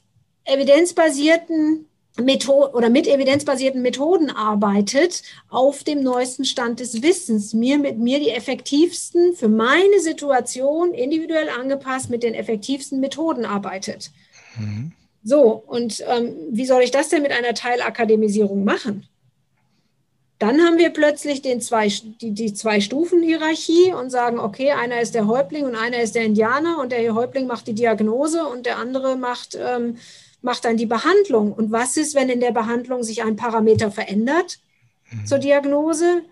evidenzbasierten 0.46 1.86
Methoden 2.18 2.74
oder 2.74 2.90
mit 2.90 3.08
evidenzbasierten 3.08 3.82
Methoden 3.82 4.30
arbeitet, 4.30 5.24
auf 5.50 5.84
dem 5.84 6.02
neuesten 6.02 6.46
Stand 6.46 6.80
des 6.80 7.02
Wissens, 7.02 7.54
mir 7.54 7.78
mit 7.78 7.98
mir 7.98 8.20
die 8.20 8.30
effektivsten 8.30 9.36
für 9.36 9.50
meine 9.50 10.00
Situation 10.00 10.94
individuell 10.94 11.50
angepasst 11.50 12.10
mit 12.10 12.24
den 12.24 12.34
effektivsten 12.34 13.02
Methoden 13.02 13.44
arbeitet. 13.44 14.12
Mhm. 14.58 14.94
So, 15.24 15.62
und 15.68 16.02
ähm, 16.08 16.36
wie 16.52 16.66
soll 16.66 16.84
ich 16.84 16.92
das 16.92 17.10
denn 17.10 17.22
mit 17.22 17.34
einer 17.34 17.54
Teilakademisierung 17.54 18.64
machen? 18.64 19.08
Dann 20.42 20.60
haben 20.62 20.80
wir 20.80 20.90
plötzlich 20.90 21.44
den 21.44 21.62
zwei, 21.62 21.88
die, 21.88 22.32
die 22.32 22.52
Zwei-Stufen-Hierarchie 22.52 23.94
und 23.94 24.10
sagen, 24.10 24.40
okay, 24.40 24.72
einer 24.72 25.00
ist 25.00 25.14
der 25.14 25.28
Häuptling 25.28 25.66
und 25.66 25.76
einer 25.76 26.02
ist 26.02 26.16
der 26.16 26.24
Indianer 26.24 26.80
und 26.80 26.92
der 26.92 27.14
Häuptling 27.14 27.46
macht 27.46 27.68
die 27.68 27.76
Diagnose 27.76 28.44
und 28.48 28.66
der 28.66 28.80
andere 28.80 29.16
macht, 29.18 29.56
ähm, 29.56 29.98
macht 30.42 30.66
dann 30.66 30.78
die 30.78 30.88
Behandlung. 30.88 31.54
Und 31.54 31.72
was 31.72 31.96
ist, 31.96 32.16
wenn 32.16 32.28
in 32.28 32.40
der 32.40 32.54
Behandlung 32.54 33.04
sich 33.04 33.22
ein 33.22 33.36
Parameter 33.36 33.92
verändert 33.92 34.58
mhm. 35.12 35.28
zur 35.28 35.38
Diagnose? 35.38 36.24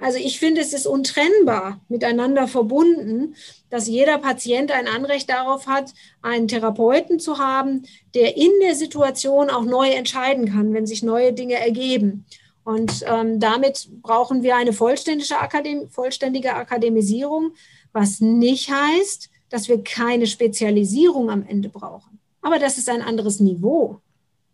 Also 0.00 0.16
ich 0.16 0.38
finde, 0.38 0.62
es 0.62 0.72
ist 0.72 0.86
untrennbar 0.86 1.78
miteinander 1.90 2.48
verbunden, 2.48 3.36
dass 3.68 3.86
jeder 3.86 4.16
Patient 4.16 4.72
ein 4.72 4.88
Anrecht 4.88 5.28
darauf 5.28 5.66
hat, 5.66 5.92
einen 6.22 6.48
Therapeuten 6.48 7.20
zu 7.20 7.36
haben, 7.36 7.82
der 8.14 8.34
in 8.34 8.50
der 8.62 8.76
Situation 8.76 9.50
auch 9.50 9.64
neu 9.64 9.90
entscheiden 9.90 10.50
kann, 10.50 10.72
wenn 10.72 10.86
sich 10.86 11.02
neue 11.02 11.34
Dinge 11.34 11.56
ergeben. 11.56 12.24
Und 12.64 13.04
ähm, 13.06 13.40
damit 13.40 13.88
brauchen 14.02 14.42
wir 14.42 14.56
eine 14.56 14.72
vollständige, 14.72 15.38
Akadem 15.38 15.88
vollständige 15.90 16.54
Akademisierung, 16.54 17.54
was 17.92 18.20
nicht 18.20 18.70
heißt, 18.70 19.30
dass 19.48 19.68
wir 19.68 19.82
keine 19.82 20.26
Spezialisierung 20.26 21.30
am 21.30 21.44
Ende 21.46 21.68
brauchen. 21.68 22.20
Aber 22.40 22.58
das 22.58 22.78
ist 22.78 22.88
ein 22.88 23.02
anderes 23.02 23.40
Niveau. 23.40 24.00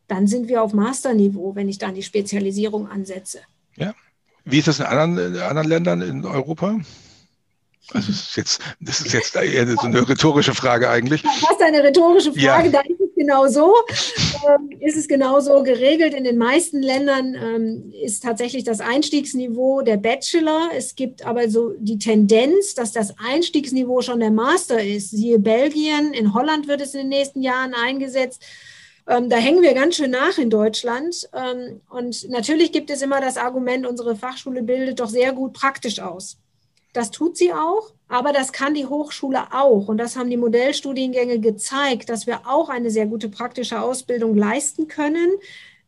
Dann 0.09 0.27
sind 0.27 0.49
wir 0.49 0.63
auf 0.63 0.73
Masterniveau, 0.73 1.55
wenn 1.55 1.69
ich 1.69 1.79
dann 1.79 1.95
die 1.95 2.03
Spezialisierung 2.03 2.89
ansetze. 2.89 3.41
Ja. 3.77 3.95
Wie 4.45 4.59
ist 4.59 4.69
das 4.69 4.81
in 4.81 4.87
anderen, 4.87 5.35
in 5.35 5.41
anderen 5.41 5.69
Ländern 5.69 6.03
in 6.03 6.25
Europa? 6.25 6.81
Also 7.93 8.09
das 8.09 8.21
ist 8.21 8.37
jetzt, 8.37 8.63
das 8.81 9.01
ist 9.01 9.13
jetzt 9.13 9.37
eher 9.37 9.67
so 9.67 9.81
eine 9.81 10.07
rhetorische 10.07 10.55
Frage 10.55 10.91
eigentlich. 10.91 11.23
Fast 11.23 11.63
eine 11.63 11.83
rhetorische 11.83 12.33
Frage. 12.33 12.67
Ja. 12.69 12.73
Da 12.73 12.81
ist 12.81 12.98
es 12.98 12.98
genau 13.19 13.49
so. 13.49 13.75
Ähm, 14.49 14.71
ist 14.81 14.97
es 14.97 15.09
genauso 15.09 15.63
geregelt. 15.63 16.15
In 16.15 16.25
den 16.25 16.39
meisten 16.39 16.83
Ländern 16.83 17.35
ähm, 17.35 17.93
ist 18.03 18.23
tatsächlich 18.23 18.65
das 18.65 18.81
Einstiegsniveau 18.81 19.83
der 19.83 19.97
Bachelor. 19.97 20.71
Es 20.75 20.95
gibt 20.95 21.27
aber 21.27 21.51
so 21.51 21.75
die 21.79 21.99
Tendenz, 21.99 22.75
dass 22.75 22.93
das 22.93 23.15
Einstiegsniveau 23.19 24.01
schon 24.01 24.21
der 24.21 24.31
Master 24.31 24.83
ist. 24.83 25.11
Siehe 25.11 25.39
Belgien, 25.39 26.15
in 26.15 26.33
Holland 26.33 26.69
wird 26.69 26.81
es 26.81 26.95
in 26.95 27.01
den 27.01 27.09
nächsten 27.09 27.43
Jahren 27.43 27.75
eingesetzt. 27.75 28.43
Ähm, 29.07 29.29
da 29.29 29.37
hängen 29.37 29.63
wir 29.63 29.75
ganz 29.75 29.97
schön 29.97 30.11
nach 30.11 30.39
in 30.39 30.51
Deutschland. 30.51 31.29
Ähm, 31.35 31.81
und 31.91 32.29
natürlich 32.29 32.73
gibt 32.73 32.91
es 32.91 33.03
immer 33.03 33.21
das 33.21 33.37
Argument, 33.37 33.87
unsere 33.87 34.17
Fachschule 34.17 34.63
bildet 34.63 35.01
doch 35.01 35.09
sehr 35.09 35.33
gut 35.33 35.55
praktisch 35.55 36.01
aus. 36.01 36.39
Das 36.93 37.11
tut 37.11 37.37
sie 37.37 37.53
auch, 37.53 37.93
aber 38.09 38.33
das 38.33 38.53
kann 38.53 38.75
die 38.75 38.87
Hochschule 38.87 39.53
auch. 39.53 39.89
Und 39.89 39.99
das 39.99 40.17
haben 40.17 40.31
die 40.31 40.37
Modellstudiengänge 40.37 41.39
gezeigt, 41.39 42.09
dass 42.09 42.27
wir 42.27 42.47
auch 42.47 42.69
eine 42.69 42.91
sehr 42.91 43.07
gute 43.07 43.29
praktische 43.29 43.81
Ausbildung 43.81 44.37
leisten 44.37 44.89
können, 44.89 45.31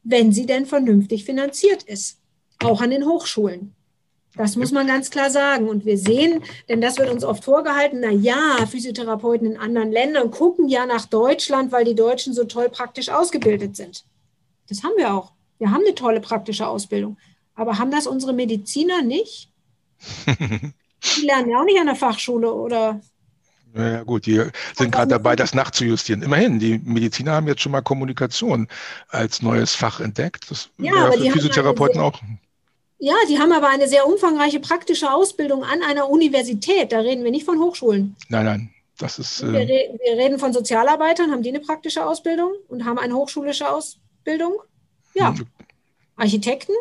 wenn 0.02 0.32
sie 0.32 0.46
denn 0.46 0.66
vernünftig 0.66 1.24
finanziert 1.24 1.82
ist. 1.82 2.18
Auch 2.62 2.82
an 2.82 2.90
den 2.90 3.06
Hochschulen. 3.06 3.74
Das 4.36 4.54
muss 4.54 4.70
man 4.70 4.86
ganz 4.86 5.10
klar 5.10 5.30
sagen. 5.30 5.68
Und 5.68 5.84
wir 5.84 5.98
sehen, 5.98 6.42
denn 6.68 6.80
das 6.80 6.98
wird 6.98 7.10
uns 7.10 7.24
oft 7.24 7.44
vorgehalten, 7.44 8.00
na 8.00 8.10
ja, 8.10 8.66
Physiotherapeuten 8.70 9.46
in 9.46 9.56
anderen 9.56 9.90
Ländern 9.90 10.30
gucken 10.30 10.68
ja 10.68 10.86
nach 10.86 11.06
Deutschland, 11.06 11.72
weil 11.72 11.84
die 11.84 11.94
Deutschen 11.94 12.32
so 12.32 12.44
toll 12.44 12.68
praktisch 12.68 13.08
ausgebildet 13.08 13.76
sind. 13.76 14.04
Das 14.68 14.84
haben 14.84 14.94
wir 14.96 15.14
auch. 15.14 15.32
Wir 15.58 15.72
haben 15.72 15.84
eine 15.84 15.94
tolle 15.94 16.20
praktische 16.20 16.68
Ausbildung. 16.68 17.16
Aber 17.54 17.78
haben 17.78 17.90
das 17.90 18.06
unsere 18.06 18.32
Mediziner 18.32 19.02
nicht? 19.02 19.50
Die 21.02 21.26
lernen 21.26 21.50
ja 21.50 21.60
auch 21.60 21.64
nicht 21.64 21.80
an 21.80 21.86
der 21.86 21.96
Fachschule, 21.96 22.52
oder? 22.52 23.00
Ja, 23.74 24.02
gut, 24.02 24.26
die 24.26 24.42
sind 24.76 24.90
gerade 24.90 25.10
dabei, 25.10 25.36
das 25.36 25.54
nachzujustieren. 25.54 26.22
Immerhin, 26.22 26.58
die 26.58 26.78
Mediziner 26.78 27.32
haben 27.32 27.46
jetzt 27.46 27.62
schon 27.62 27.72
mal 27.72 27.82
Kommunikation 27.82 28.66
als 29.08 29.42
neues 29.42 29.74
Fach 29.74 30.00
entdeckt. 30.00 30.50
Das 30.50 30.70
ja, 30.78 30.92
aber 30.94 31.12
für 31.12 31.30
Physiotherapeuten 31.30 32.00
auch. 32.00 32.20
Ja, 32.98 33.14
die 33.28 33.38
haben 33.38 33.52
aber 33.52 33.68
eine 33.68 33.88
sehr 33.88 34.06
umfangreiche 34.06 34.60
praktische 34.60 35.10
Ausbildung 35.12 35.64
an 35.64 35.82
einer 35.82 36.10
Universität. 36.10 36.92
Da 36.92 37.00
reden 37.00 37.24
wir 37.24 37.30
nicht 37.30 37.46
von 37.46 37.58
Hochschulen. 37.58 38.16
Nein, 38.28 38.44
nein, 38.44 38.70
das 38.98 39.18
ist. 39.18 39.42
Äh, 39.42 39.52
wir, 39.52 39.60
re 39.60 39.98
wir 40.04 40.22
reden 40.22 40.38
von 40.38 40.52
Sozialarbeitern. 40.52 41.30
Haben 41.30 41.42
die 41.42 41.48
eine 41.48 41.60
praktische 41.60 42.04
Ausbildung 42.04 42.52
und 42.68 42.84
haben 42.84 42.98
eine 42.98 43.14
hochschulische 43.14 43.70
Ausbildung? 43.70 44.60
Ja. 45.14 45.28
Hm. 45.28 45.46
Architekten? 46.16 46.74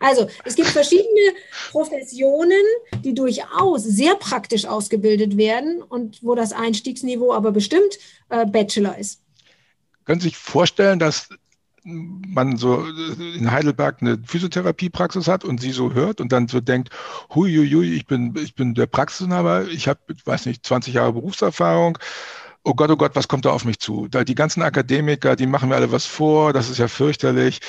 Also 0.00 0.28
es 0.44 0.54
gibt 0.54 0.68
verschiedene 0.68 1.34
Professionen, 1.70 2.62
die 3.04 3.14
durchaus 3.14 3.82
sehr 3.82 4.14
praktisch 4.16 4.66
ausgebildet 4.66 5.36
werden 5.36 5.82
und 5.82 6.22
wo 6.22 6.34
das 6.34 6.52
Einstiegsniveau 6.52 7.32
aber 7.32 7.52
bestimmt 7.52 7.98
äh, 8.28 8.46
Bachelor 8.46 8.98
ist. 8.98 9.20
Können 10.04 10.20
Sie 10.20 10.28
sich 10.28 10.36
vorstellen, 10.36 10.98
dass 10.98 11.28
man 11.86 12.56
so 12.56 12.84
in 12.84 13.50
Heidelberg 13.50 13.98
eine 14.00 14.18
Physiotherapiepraxis 14.24 15.28
hat 15.28 15.44
und 15.44 15.60
sie 15.60 15.70
so 15.70 15.94
hört 15.94 16.20
und 16.20 16.32
dann 16.32 16.48
so 16.48 16.60
denkt, 16.60 16.90
huiuiui, 17.32 17.94
ich 17.94 18.06
bin, 18.06 18.34
ich 18.36 18.56
bin 18.56 18.74
der 18.74 18.86
Praxisinhaber, 18.86 19.68
ich 19.68 19.86
habe, 19.86 20.00
weiß 20.24 20.46
nicht, 20.46 20.66
20 20.66 20.94
Jahre 20.94 21.12
Berufserfahrung, 21.12 21.96
oh 22.64 22.74
Gott, 22.74 22.90
oh 22.90 22.96
Gott, 22.96 23.14
was 23.14 23.28
kommt 23.28 23.44
da 23.44 23.50
auf 23.50 23.64
mich 23.64 23.78
zu? 23.78 24.08
Die 24.08 24.34
ganzen 24.34 24.62
Akademiker, 24.62 25.36
die 25.36 25.46
machen 25.46 25.68
mir 25.68 25.76
alle 25.76 25.92
was 25.92 26.06
vor, 26.06 26.52
das 26.52 26.68
ist 26.68 26.78
ja 26.78 26.88
fürchterlich. 26.88 27.60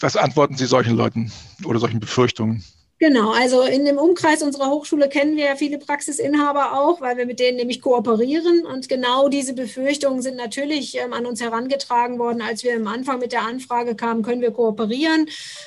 Was 0.00 0.16
antworten 0.16 0.56
Sie 0.56 0.66
solchen 0.66 0.96
Leuten 0.96 1.32
oder 1.64 1.78
solchen 1.78 2.00
Befürchtungen? 2.00 2.64
Genau, 3.02 3.32
also 3.32 3.62
in 3.62 3.84
dem 3.84 3.98
Umkreis 3.98 4.44
unserer 4.44 4.70
Hochschule 4.70 5.08
kennen 5.08 5.36
wir 5.36 5.46
ja 5.46 5.56
viele 5.56 5.78
Praxisinhaber 5.78 6.78
auch, 6.80 7.00
weil 7.00 7.16
wir 7.16 7.26
mit 7.26 7.40
denen 7.40 7.56
nämlich 7.56 7.80
kooperieren. 7.80 8.64
Und 8.64 8.88
genau 8.88 9.28
diese 9.28 9.54
Befürchtungen 9.54 10.22
sind 10.22 10.36
natürlich 10.36 10.96
ähm, 10.96 11.12
an 11.12 11.26
uns 11.26 11.40
herangetragen 11.40 12.20
worden, 12.20 12.40
als 12.40 12.62
wir 12.62 12.76
am 12.76 12.86
Anfang 12.86 13.18
mit 13.18 13.32
der 13.32 13.42
Anfrage 13.42 13.96
kamen, 13.96 14.22
können 14.22 14.40
wir 14.40 14.52
kooperieren? 14.52 15.26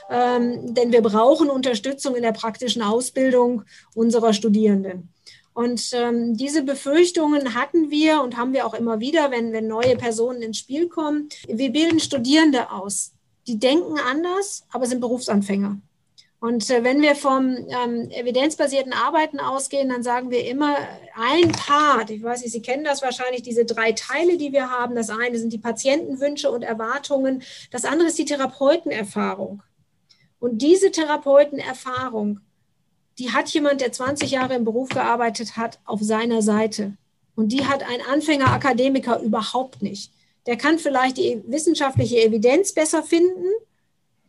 Ähm, 0.10 0.74
denn 0.74 0.94
wir 0.94 1.02
brauchen 1.02 1.50
Unterstützung 1.50 2.16
in 2.16 2.24
der 2.24 2.32
praktischen 2.32 2.82
Ausbildung 2.82 3.64
unserer 3.96 4.32
Studierenden. 4.32 5.10
Und 5.54 5.90
ähm, 5.92 6.38
diese 6.38 6.64
Befürchtungen 6.64 7.54
hatten 7.54 7.92
wir 7.92 8.22
und 8.22 8.38
haben 8.38 8.54
wir 8.54 8.66
auch 8.66 8.76
immer 8.76 9.02
wieder, 9.02 9.30
wenn, 9.32 9.52
wenn 9.52 9.68
neue 9.68 9.98
Personen 9.98 10.42
ins 10.42 10.60
Spiel 10.60 10.88
kommen. 10.88 11.28
Wir 11.50 11.74
bilden 11.74 12.00
Studierende 12.00 12.72
aus 12.72 13.15
die 13.48 13.60
denken 13.60 13.98
anders, 14.00 14.66
aber 14.72 14.86
sind 14.86 15.02
Berufsanfänger. 15.02 15.78
Und 16.40 16.70
äh, 16.70 16.84
wenn 16.84 17.02
wir 17.02 17.16
vom 17.16 17.56
ähm, 17.70 18.10
evidenzbasierten 18.12 18.94
Arbeiten 18.94 19.40
ausgehen, 19.40 19.90
dann 19.90 20.04
sagen 20.04 20.30
wir 20.30 20.46
immer 20.46 20.76
ein 21.16 21.52
Part, 21.52 22.10
ich 22.10 22.22
weiß 22.22 22.42
nicht, 22.42 22.52
Sie 22.52 22.62
kennen 22.62 22.84
das 22.84 23.02
wahrscheinlich, 23.02 23.42
diese 23.42 23.66
drei 23.66 23.94
Teile, 23.94 24.38
die 24.38 24.52
wir 24.52 24.70
haben. 24.70 24.96
Das 24.96 25.10
eine 25.10 25.40
sind 25.40 25.54
die 25.54 25.58
Patientenwünsche 25.58 26.52
und 26.52 26.64
Erwartungen, 26.64 27.42
das 27.72 27.86
andere 27.86 28.10
ist 28.10 28.20
die 28.20 28.26
Therapeutenerfahrung. 28.26 29.64
Und 30.40 30.62
diese 30.62 30.92
Therapeutenerfahrung 30.92 32.42
die 33.18 33.32
hat 33.32 33.50
jemand, 33.50 33.82
der 33.82 33.92
20 33.92 34.32
Jahre 34.32 34.56
im 34.56 34.66
Beruf 34.66 34.90
gearbeitet 34.90 35.56
hat, 35.56 35.80
auf 35.86 36.02
seiner 36.02 36.42
Seite. 36.42 36.94
Und 37.36 37.50
die 37.50 37.66
hat 37.66 37.84
ein 37.84 38.02
Anfänger-Akademiker 38.12 39.20
überhaupt 39.22 39.82
nicht. 39.82 40.12
Der 40.46 40.58
kann 40.58 40.78
vielleicht 40.78 41.18
die 41.18 41.42
wissenschaftliche 41.48 42.22
Evidenz 42.24 42.74
besser 42.74 43.04
finden, 43.04 43.46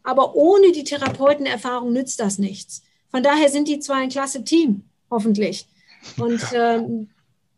aber 0.03 0.35
ohne 0.35 0.73
die 0.73 0.85
Therapeutenerfahrung 0.85 1.93
nützt 1.93 2.21
das 2.21 2.39
nichts. 2.39 2.83
Von 3.11 3.23
daher 3.23 3.49
sind 3.51 3.69
die 3.69 3.81
zwei 3.81 4.03
ein 4.03 4.09
klasse 4.09 4.45
Team, 4.45 4.85
hoffentlich. 5.11 5.67
Und 6.17 6.41
ähm, 6.55 7.09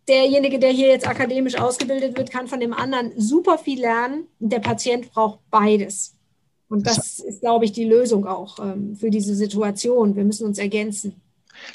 derjenige, 0.09 0.59
der 0.59 0.71
hier 0.71 0.89
jetzt 0.89 1.07
akademisch 1.07 1.57
ausgebildet 1.57 2.17
wird, 2.17 2.31
kann 2.31 2.49
von 2.49 2.61
dem 2.61 2.73
anderen 2.73 3.13
super 3.17 3.59
viel 3.59 3.81
lernen. 3.81 4.27
Der 4.39 4.61
Patient 4.61 5.11
braucht 5.11 5.41
beides. 5.51 6.15
Und 6.69 6.87
das 6.87 7.19
ist, 7.21 7.41
glaube 7.41 7.65
ich, 7.65 7.73
die 7.73 7.85
Lösung 7.85 8.27
auch 8.27 8.59
ähm, 8.59 8.97
für 8.97 9.11
diese 9.11 9.35
Situation. 9.35 10.17
Wir 10.17 10.25
müssen 10.25 10.47
uns 10.47 10.59
ergänzen. 10.59 11.21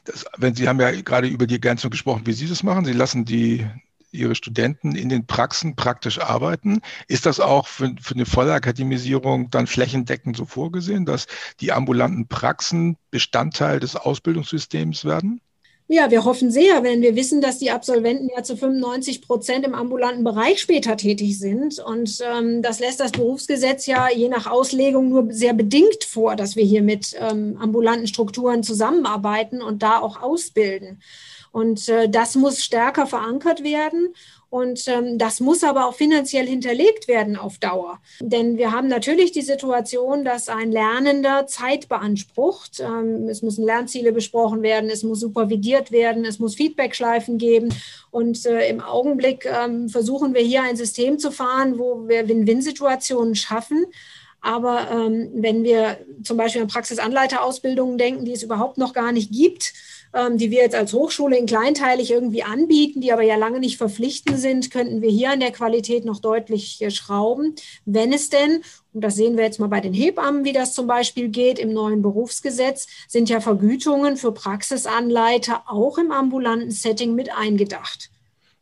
Das, 0.06 0.26
wenn 0.38 0.56
Sie 0.56 0.68
haben 0.68 0.80
ja 0.80 0.92
gerade 0.92 1.28
über 1.28 1.48
die 1.48 1.56
Ergänzung 1.56 1.92
gesprochen, 1.92 2.22
wie 2.26 2.34
Sie 2.34 2.48
das 2.48 2.64
machen. 2.64 2.86
Sie 2.86 2.94
lassen 2.94 3.26
die 3.26 3.66
Ihre 4.14 4.36
Studenten 4.36 4.96
in 4.96 5.10
den 5.10 5.26
Praxen 5.26 5.76
praktisch 5.76 6.20
arbeiten. 6.20 6.82
Ist 7.08 7.26
das 7.26 7.40
auch 7.40 7.68
für, 7.68 7.96
für 8.02 8.16
eine 8.16 8.26
Vollakademisierung 8.26 9.50
dann 9.50 9.68
flächendeckend 9.68 10.38
so 10.38 10.46
vorgesehen, 10.46 11.06
dass 11.06 11.28
die 11.60 11.72
ambulanten 11.72 12.28
Praxen 12.28 12.98
Bestandteil 13.12 13.80
des 13.80 13.96
Ausbildungssystems 13.96 15.06
werden? 15.06 15.42
Ja, 15.88 16.10
wir 16.10 16.24
hoffen 16.24 16.50
sehr, 16.50 16.82
wenn 16.82 17.02
wir 17.02 17.16
wissen, 17.16 17.42
dass 17.42 17.60
die 17.60 17.70
Absolventen 17.70 18.30
ja 18.36 18.42
zu 18.42 18.56
95 18.56 19.22
Prozent 19.22 19.66
im 19.66 19.76
ambulanten 19.76 20.24
Bereich 20.24 20.62
später 20.62 20.96
tätig 20.96 21.38
sind. 21.38 21.78
Und 21.80 22.20
ähm, 22.24 22.62
das 22.62 22.80
lässt 22.80 23.02
das 23.02 23.12
Berufsgesetz 23.12 23.86
ja 23.86 24.08
je 24.10 24.30
nach 24.30 24.48
Auslegung 24.48 25.10
nur 25.10 25.28
sehr 25.32 25.54
bedingt 25.54 26.06
vor, 26.06 26.38
dass 26.38 26.56
wir 26.56 26.64
hier 26.64 26.82
mit 26.82 27.16
ähm, 27.20 27.58
ambulanten 27.60 28.08
Strukturen 28.08 28.64
zusammenarbeiten 28.64 29.62
und 29.62 29.84
da 29.84 30.00
auch 30.00 30.22
ausbilden. 30.22 31.02
Und 31.54 31.88
äh, 31.88 32.10
das 32.10 32.36
muss 32.36 32.64
stärker 32.64 33.06
verankert 33.06 33.64
werden. 33.64 34.14
Und 34.50 34.88
ähm, 34.88 35.18
das 35.18 35.40
muss 35.40 35.64
aber 35.64 35.88
auch 35.88 35.96
finanziell 35.96 36.46
hinterlegt 36.46 37.08
werden 37.08 37.38
auf 37.38 37.58
Dauer. 37.60 38.00
Denn 38.20 38.58
wir 38.58 38.72
haben 38.72 38.88
natürlich 38.88 39.32
die 39.32 39.42
Situation, 39.42 40.26
dass 40.26 40.50
ein 40.50 40.72
Lernender 40.72 41.48
Zeit 41.48 41.90
beansprucht. 41.90 42.80
Ähm, 42.80 43.30
es 43.30 43.42
müssen 43.42 43.66
Lernziele 43.66 44.12
besprochen 44.12 44.62
werden, 44.62 44.90
es 44.90 45.04
muss 45.04 45.20
supervidiert 45.20 45.92
werden, 45.92 46.26
es 46.26 46.38
muss 46.40 46.56
Feedbackschleifen 46.56 47.38
geben. 47.38 47.70
Und 48.12 48.46
äh, 48.46 48.68
im 48.68 48.82
Augenblick 48.82 49.46
ähm, 49.46 49.90
versuchen 49.90 50.34
wir 50.34 50.42
hier 50.42 50.64
ein 50.64 50.76
System 50.76 51.18
zu 51.18 51.32
fahren, 51.32 51.80
wo 51.80 52.08
wir 52.08 52.28
Win-Win-Situationen 52.28 53.36
schaffen. 53.36 53.86
Aber 54.44 54.92
ähm, 54.92 55.30
wenn 55.34 55.64
wir 55.64 55.98
zum 56.22 56.36
Beispiel 56.36 56.62
an 56.62 56.68
Praxisanleiterausbildungen 56.68 57.98
denken, 57.98 58.26
die 58.26 58.34
es 58.34 58.44
überhaupt 58.44 58.78
noch 58.78 58.92
gar 58.92 59.14
nicht 59.14 59.32
gibt, 59.32 59.74
ähm, 60.14 60.38
die 60.38 60.52
wir 60.52 60.60
jetzt 60.60 60.76
als 60.76 60.92
Hochschule 60.92 61.38
in 61.38 61.46
kleinteilig 61.46 62.12
irgendwie 62.12 62.44
anbieten, 62.44 63.00
die 63.00 63.14
aber 63.14 63.24
ja 63.24 63.38
lange 63.38 63.62
nicht 63.62 63.78
verpflichtend 63.78 64.38
sind, 64.38 64.70
könnten 64.70 65.02
wir 65.02 65.10
hier 65.10 65.32
an 65.32 65.40
der 65.40 65.54
Qualität 65.54 66.04
noch 66.04 66.20
deutlich 66.20 66.82
äh, 66.82 66.92
schrauben, 66.92 67.56
wenn 67.86 68.12
es 68.12 68.30
denn, 68.30 68.64
und 68.92 69.02
das 69.02 69.16
sehen 69.16 69.38
wir 69.38 69.46
jetzt 69.46 69.62
mal 69.62 69.70
bei 69.70 69.80
den 69.80 69.94
Hebammen, 69.94 70.44
wie 70.44 70.54
das 70.54 70.74
zum 70.74 70.88
Beispiel 70.88 71.30
geht 71.30 71.58
im 71.58 71.72
neuen 71.72 72.02
Berufsgesetz, 72.02 72.88
sind 73.08 73.30
ja 73.30 73.40
Vergütungen 73.40 74.18
für 74.18 74.34
Praxisanleiter 74.34 75.64
auch 75.68 75.98
im 75.98 76.12
ambulanten 76.12 76.70
Setting 76.70 77.16
mit 77.16 77.34
eingedacht. 77.34 78.10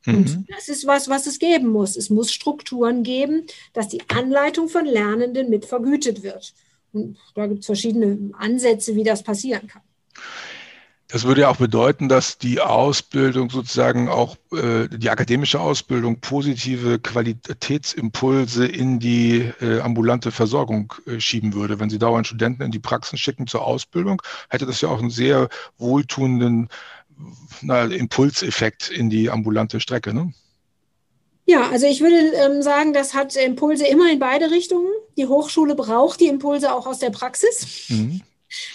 Und 0.06 0.38
mhm. 0.38 0.46
das 0.48 0.68
ist 0.68 0.88
was, 0.88 1.10
was 1.10 1.28
es 1.28 1.40
geben 1.40 1.70
muss. 1.70 1.96
Es 1.96 2.10
muss 2.10 2.32
Strukturen 2.32 3.04
geben, 3.04 3.46
dass 3.74 3.88
die 3.88 4.02
Anleitung 4.10 4.68
von 4.68 4.86
Lernenden 4.86 5.50
mit 5.50 5.66
vergütet 5.66 6.24
wird. 6.24 6.54
Und 6.94 7.18
da 7.36 7.48
gibt 7.48 7.62
es 7.62 7.66
verschiedene 7.68 8.32
Ansätze, 8.38 8.96
wie 8.96 9.04
das 9.04 9.24
passieren 9.24 9.68
kann. 9.68 9.82
Das 11.12 11.26
würde 11.26 11.42
ja 11.42 11.50
auch 11.50 11.58
bedeuten, 11.58 12.08
dass 12.08 12.38
die 12.38 12.62
Ausbildung 12.62 13.50
sozusagen 13.50 14.08
auch 14.08 14.38
äh, 14.54 14.88
die 14.88 15.10
akademische 15.10 15.60
Ausbildung 15.60 16.22
positive 16.22 17.00
Qualitätsimpulse 17.00 18.66
in 18.66 19.00
die 19.00 19.52
äh, 19.60 19.82
ambulante 19.82 20.32
Versorgung 20.32 20.94
äh, 21.06 21.20
schieben 21.20 21.54
würde. 21.54 21.82
Wenn 21.82 21.90
Sie 21.90 22.00
dauernd 22.00 22.28
Studenten 22.28 22.64
in 22.64 22.72
die 22.72 22.80
Praxen 22.80 23.18
schicken 23.18 23.46
zur 23.46 23.66
Ausbildung, 23.66 24.22
hätte 24.48 24.66
das 24.66 24.80
ja 24.80 24.88
auch 24.88 25.00
einen 25.00 25.10
sehr 25.10 25.50
wohltuenden 25.78 26.70
na, 27.62 27.86
Impulseffekt 27.86 28.90
in 28.90 29.10
die 29.10 29.30
ambulante 29.30 29.80
Strecke. 29.80 30.14
Ne? 30.14 30.34
Ja, 31.46 31.70
also 31.70 31.86
ich 31.86 32.02
würde 32.02 32.16
ähm, 32.16 32.62
sagen, 32.62 32.94
das 32.94 33.14
hat 33.14 33.36
Impulse 33.36 33.86
immer 33.86 34.10
in 34.12 34.20
beide 34.20 34.52
Richtungen. 34.52 34.92
Die 35.18 35.28
Hochschule 35.28 35.76
braucht 35.76 36.20
die 36.20 36.28
Impulse 36.28 36.74
auch 36.74 36.88
aus 36.88 37.00
der 37.00 37.10
Praxis. 37.10 37.90
Mhm. 37.90 38.22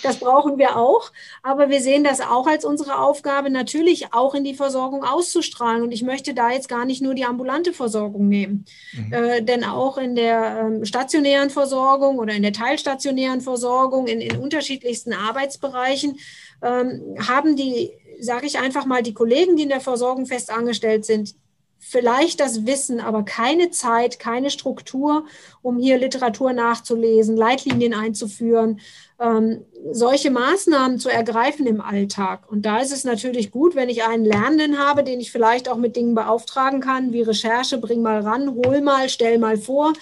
Das 0.02 0.18
brauchen 0.18 0.59
wir 0.59 0.76
auch. 0.76 1.12
Aber 1.42 1.68
wir 1.68 1.80
sehen 1.80 2.04
das 2.04 2.20
auch 2.20 2.46
als 2.46 2.64
unsere 2.64 2.98
Aufgabe, 2.98 3.50
natürlich 3.50 4.12
auch 4.12 4.35
in 4.35 4.44
die 4.44 4.54
Versorgung 4.54 5.04
auszustrahlen. 5.04 5.82
Und 5.82 5.92
ich 5.92 6.02
möchte 6.02 6.35
da 6.35 6.50
jetzt 6.50 6.68
gar 6.68 6.85
nicht 6.85 7.02
nur 7.02 7.14
die 7.14 7.24
ambulante 7.24 7.72
Versorgung 7.72 8.28
nehmen. 8.28 8.64
Mhm. 8.92 9.12
Äh, 9.12 9.42
denn 9.42 9.64
auch 9.64 9.98
in 9.98 10.14
der 10.14 10.70
äh, 10.82 10.87
stationären 10.87 11.50
Versorgung 11.50 12.18
oder 12.18 12.35
in 12.35 12.42
der 12.42 12.52
teilstationären 12.52 13.40
Versorgung, 13.40 14.06
in, 14.06 14.20
in 14.20 14.37
unterschiedlichsten 14.38 15.12
Arbeitsbereichen, 15.12 16.18
ähm, 16.62 17.16
haben 17.18 17.56
die, 17.56 17.92
sage 18.20 18.46
ich 18.46 18.59
einfach 18.59 18.87
mal, 18.87 19.02
die 19.02 19.14
Kollegen, 19.14 19.57
die 19.57 19.64
in 19.64 19.68
der 19.68 19.81
Versorgung 19.81 20.26
fest 20.26 20.50
angestellt 20.50 21.05
sind, 21.05 21.35
vielleicht 21.79 22.40
das 22.40 22.66
Wissen, 22.66 23.00
aber 23.00 23.22
keine 23.22 23.70
Zeit, 23.70 24.18
keine 24.18 24.50
Struktur, 24.50 25.24
um 25.62 25.79
hier 25.79 25.98
Literatur 25.98 26.52
nachzulesen, 26.52 27.37
Leitlinien 27.37 27.94
einzuführen, 27.94 28.81
ähm, 29.20 29.64
solche 29.92 30.31
Maßnahmen 30.31 30.98
zu 30.98 31.09
ergreifen 31.09 31.66
im 31.66 31.81
Alltag. 31.81 32.50
Und 32.50 32.62
da 32.66 32.81
ist 32.81 32.92
es 32.92 33.05
natürlich 33.05 33.50
gut, 33.50 33.76
wenn 33.76 33.88
ich 33.88 34.02
einen 34.02 34.24
Lernenden 34.24 34.79
habe, 34.79 35.05
den 35.05 35.20
ich 35.20 35.31
vielleicht 35.31 35.68
auch 35.68 35.76
mit 35.76 35.94
Dingen 35.96 36.14
beauftragen 36.14 36.81
kann, 36.81 37.12
wie 37.12 37.22
Recherche, 37.22 37.79
bring 37.79 38.02
mal 38.02 38.20
ran, 38.20 38.55
hol 38.55 38.81
mal, 38.81 39.09
stell 39.09 39.38
mal 39.38 39.57
vor, 39.57 39.92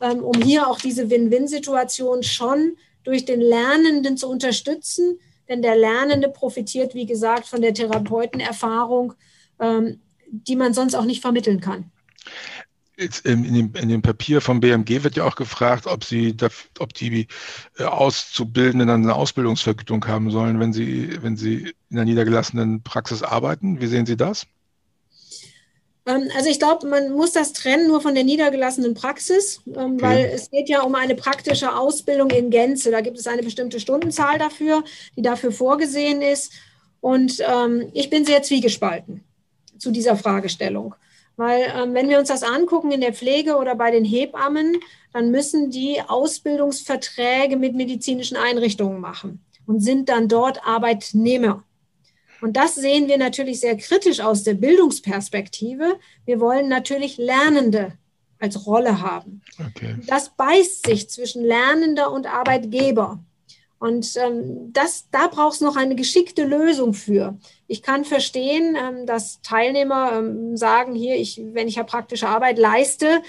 ähm, 0.00 0.22
um 0.22 0.42
hier 0.42 0.68
auch 0.68 0.78
diese 0.78 1.08
Win-Win-Situation 1.08 2.22
schon 2.22 2.76
durch 3.02 3.24
den 3.24 3.40
Lernenden 3.40 4.16
zu 4.16 4.28
unterstützen. 4.28 5.18
Denn 5.50 5.60
der 5.60 5.76
Lernende 5.76 6.30
profitiert, 6.30 6.94
wie 6.94 7.04
gesagt, 7.04 7.46
von 7.46 7.60
der 7.60 7.74
Therapeutenerfahrung. 7.74 9.12
Ähm, 9.58 10.00
die 10.30 10.56
man 10.56 10.74
sonst 10.74 10.94
auch 10.94 11.04
nicht 11.04 11.20
vermitteln 11.20 11.60
kann. 11.60 11.90
In 13.24 13.54
dem, 13.54 13.74
in 13.74 13.88
dem, 13.88 14.02
Papier 14.02 14.42
vom 14.42 14.60
BMG 14.60 15.02
wird 15.02 15.16
ja 15.16 15.24
auch 15.24 15.34
gefragt, 15.34 15.86
ob, 15.86 16.04
sie, 16.04 16.36
ob 16.78 16.92
die 16.92 17.28
äh, 17.78 17.84
Auszubildenden 17.84 18.90
eine 18.90 19.14
Ausbildungsvergütung 19.14 20.06
haben 20.06 20.30
sollen, 20.30 20.60
wenn 20.60 20.74
sie, 20.74 21.16
wenn 21.22 21.34
sie 21.34 21.72
in 21.88 21.96
der 21.96 22.04
niedergelassenen 22.04 22.82
Praxis 22.82 23.22
arbeiten. 23.22 23.80
Wie 23.80 23.86
sehen 23.86 24.04
Sie 24.04 24.18
das? 24.18 24.46
Ähm, 26.06 26.28
also 26.36 26.48
ich 26.48 26.58
glaube, 26.58 26.86
man 26.86 27.12
muss 27.12 27.32
das 27.32 27.52
trennen 27.52 27.88
nur 27.88 28.00
von 28.00 28.14
der 28.14 28.24
niedergelassenen 28.24 28.94
Praxis, 28.94 29.60
ähm, 29.66 29.94
okay. 29.94 30.02
weil 30.02 30.30
es 30.34 30.50
geht 30.50 30.68
ja 30.68 30.82
um 30.82 30.94
eine 30.94 31.14
praktische 31.14 31.76
Ausbildung 31.76 32.30
in 32.30 32.50
Gänze. 32.50 32.90
Da 32.90 33.00
gibt 33.00 33.18
es 33.18 33.26
eine 33.26 33.42
bestimmte 33.42 33.80
Stundenzahl 33.80 34.38
dafür, 34.38 34.82
die 35.16 35.22
dafür 35.22 35.52
vorgesehen 35.52 36.22
ist. 36.22 36.52
Und 37.00 37.40
ähm, 37.40 37.90
ich 37.94 38.10
bin 38.10 38.24
sehr 38.24 38.42
zwiegespalten 38.42 39.24
zu 39.78 39.90
dieser 39.90 40.16
Fragestellung. 40.16 40.94
Weil 41.36 41.94
wenn 41.94 42.10
wir 42.10 42.18
uns 42.18 42.28
das 42.28 42.42
angucken 42.42 42.92
in 42.92 43.00
der 43.00 43.14
Pflege 43.14 43.56
oder 43.56 43.74
bei 43.74 43.90
den 43.90 44.04
Hebammen, 44.04 44.76
dann 45.14 45.30
müssen 45.30 45.70
die 45.70 46.02
Ausbildungsverträge 46.06 47.56
mit 47.56 47.74
medizinischen 47.74 48.36
Einrichtungen 48.36 49.00
machen 49.00 49.42
und 49.66 49.80
sind 49.80 50.08
dann 50.10 50.28
dort 50.28 50.66
Arbeitnehmer. 50.66 51.64
Und 52.40 52.56
das 52.56 52.74
sehen 52.74 53.08
wir 53.08 53.18
natürlich 53.18 53.60
sehr 53.60 53.76
kritisch 53.76 54.20
aus 54.20 54.42
der 54.42 54.54
Bildungsperspektive. 54.54 55.98
Wir 56.24 56.40
wollen 56.40 56.68
natürlich 56.68 57.16
Lernende 57.18 57.92
als 58.38 58.66
Rolle 58.66 59.00
haben. 59.00 59.42
Okay. 59.58 59.96
Das 60.06 60.30
beißt 60.30 60.86
sich 60.86 61.10
zwischen 61.10 61.44
Lernender 61.44 62.10
und 62.10 62.26
Arbeitgeber. 62.26 63.22
Und 63.80 64.14
ähm, 64.16 64.74
das, 64.74 65.08
da 65.10 65.26
braucht 65.28 65.54
es 65.54 65.60
noch 65.62 65.74
eine 65.74 65.94
geschickte 65.94 66.44
Lösung 66.44 66.92
für. 66.92 67.38
Ich 67.66 67.82
kann 67.82 68.04
verstehen, 68.04 68.76
ähm, 68.78 69.06
dass 69.06 69.40
Teilnehmer 69.40 70.18
ähm, 70.18 70.54
sagen, 70.54 70.94
hier, 70.94 71.16
ich, 71.16 71.40
wenn 71.54 71.66
ich 71.66 71.76
ja 71.76 71.82
praktische 71.82 72.28
Arbeit 72.28 72.58
leiste, 72.58 73.22